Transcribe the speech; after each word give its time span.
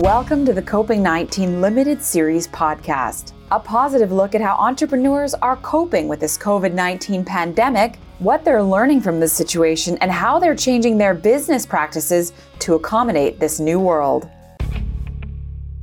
Welcome 0.00 0.46
to 0.46 0.54
the 0.54 0.62
Coping 0.62 1.02
19 1.02 1.60
Limited 1.60 2.02
Series 2.02 2.48
podcast, 2.48 3.32
a 3.50 3.60
positive 3.60 4.10
look 4.10 4.34
at 4.34 4.40
how 4.40 4.54
entrepreneurs 4.54 5.34
are 5.34 5.56
coping 5.56 6.08
with 6.08 6.20
this 6.20 6.38
COVID 6.38 6.72
19 6.72 7.22
pandemic, 7.22 7.96
what 8.18 8.42
they're 8.42 8.62
learning 8.62 9.02
from 9.02 9.20
this 9.20 9.34
situation, 9.34 9.98
and 9.98 10.10
how 10.10 10.38
they're 10.38 10.56
changing 10.56 10.96
their 10.96 11.12
business 11.12 11.66
practices 11.66 12.32
to 12.60 12.76
accommodate 12.76 13.38
this 13.38 13.60
new 13.60 13.78
world. 13.78 14.26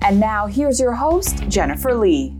And 0.01 0.19
now, 0.19 0.47
here's 0.47 0.79
your 0.79 0.93
host, 0.93 1.47
Jennifer 1.47 1.93
Lee. 1.93 2.35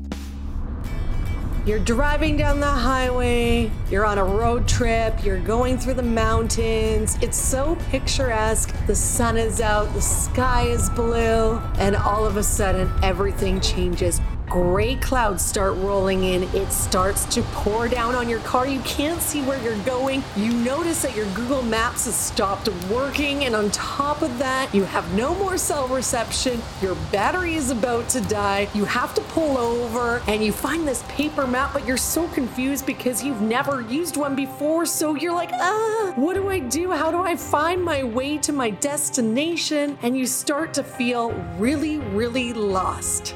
You're 1.68 1.80
driving 1.80 2.38
down 2.38 2.62
the 2.62 2.66
highway, 2.66 3.70
you're 3.92 4.06
on 4.06 4.18
a 4.18 4.24
road 4.24 4.70
trip, 4.70 5.22
you're 5.26 5.42
going 5.42 5.78
through 5.78 5.96
the 5.96 6.02
mountains. 6.02 7.18
It's 7.22 7.38
so 7.38 7.76
picturesque. 7.90 8.74
The 8.88 8.96
sun 8.96 9.36
is 9.36 9.60
out, 9.60 9.94
the 9.94 10.02
sky 10.02 10.62
is 10.68 10.90
blue, 10.92 11.58
and 11.78 11.98
all 11.98 12.26
of 12.26 12.38
a 12.38 12.44
sudden 12.44 12.90
everything 13.04 13.60
changes 13.60 14.22
gray 14.50 14.96
clouds 14.96 15.44
start 15.44 15.76
rolling 15.78 16.24
in. 16.24 16.44
It 16.56 16.72
starts 16.72 17.26
to 17.36 17.42
pour 17.54 17.88
down 17.88 18.16
on 18.16 18.30
your 18.30 18.40
car. 18.40 18.68
You 18.68 18.80
can't 18.82 19.22
see 19.22 19.42
where 19.42 19.62
you're 19.62 19.84
going. 19.84 20.24
You 20.36 20.54
notice 20.54 21.02
that 21.02 21.16
your 21.16 21.26
Google 21.34 21.62
Maps 21.62 22.06
has 22.06 22.16
stopped 22.16 22.70
working. 22.90 23.46
And 23.46 23.56
on 23.56 23.70
top 23.72 24.22
of 24.22 24.38
that, 24.40 24.74
you 24.74 24.84
have 24.86 25.12
no 25.14 25.36
more 25.36 25.58
cell 25.58 25.88
reception. 25.88 26.62
Your 26.82 26.96
battery 27.12 27.56
is 27.56 27.72
about 27.72 28.10
to 28.10 28.22
die. 28.22 28.70
You 28.74 28.86
have 28.86 29.14
to 29.16 29.22
pull 29.22 29.58
over 29.58 30.22
and 30.28 30.44
you 30.44 30.52
find 30.52 30.88
this 30.88 31.04
paper 31.10 31.46
map, 31.46 31.74
but 31.74 31.86
you're 31.86 31.98
so 31.98 32.28
confused 32.30 32.86
because 32.86 33.24
you've 33.24 33.42
never 33.42 33.82
used 33.82 34.18
one 34.18 34.36
before. 34.36 34.86
So 34.86 35.16
you're 35.16 35.34
like, 35.34 35.52
ah, 35.54 36.14
what 36.16 36.36
do 36.36 36.50
I 36.50 36.60
do? 36.60 36.92
How 36.92 37.12
do 37.12 37.22
I 37.22 37.36
find 37.36 37.84
my 37.84 38.04
way 38.04 38.38
to 38.40 38.54
my 38.54 38.70
destination? 38.70 39.98
And 40.02 40.18
you 40.18 40.26
start 40.26 40.74
to 40.76 40.84
feel 40.84 41.32
really, 41.58 41.98
really 41.98 42.54
lost. 42.54 43.36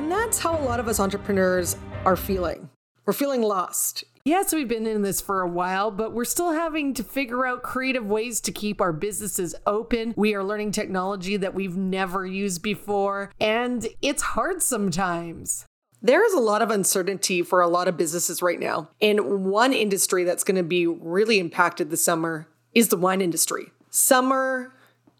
And 0.00 0.10
that's 0.10 0.38
how 0.38 0.58
a 0.58 0.64
lot 0.64 0.80
of 0.80 0.88
us 0.88 0.98
entrepreneurs 0.98 1.76
are 2.06 2.16
feeling. 2.16 2.70
We're 3.04 3.12
feeling 3.12 3.42
lost. 3.42 4.02
Yes, 4.24 4.50
we've 4.54 4.66
been 4.66 4.86
in 4.86 5.02
this 5.02 5.20
for 5.20 5.42
a 5.42 5.46
while, 5.46 5.90
but 5.90 6.14
we're 6.14 6.24
still 6.24 6.52
having 6.52 6.94
to 6.94 7.04
figure 7.04 7.44
out 7.44 7.62
creative 7.62 8.06
ways 8.06 8.40
to 8.40 8.50
keep 8.50 8.80
our 8.80 8.94
businesses 8.94 9.54
open. 9.66 10.14
We 10.16 10.34
are 10.34 10.42
learning 10.42 10.72
technology 10.72 11.36
that 11.36 11.52
we've 11.52 11.76
never 11.76 12.24
used 12.24 12.62
before, 12.62 13.30
and 13.38 13.86
it's 14.00 14.22
hard 14.22 14.62
sometimes. 14.62 15.66
There 16.00 16.24
is 16.24 16.32
a 16.32 16.40
lot 16.40 16.62
of 16.62 16.70
uncertainty 16.70 17.42
for 17.42 17.60
a 17.60 17.68
lot 17.68 17.86
of 17.86 17.98
businesses 17.98 18.40
right 18.40 18.58
now. 18.58 18.88
And 19.02 19.44
one 19.50 19.74
industry 19.74 20.24
that's 20.24 20.44
going 20.44 20.56
to 20.56 20.62
be 20.62 20.86
really 20.86 21.38
impacted 21.38 21.90
this 21.90 22.02
summer 22.02 22.48
is 22.72 22.88
the 22.88 22.96
wine 22.96 23.20
industry. 23.20 23.66
Summer 23.90 24.72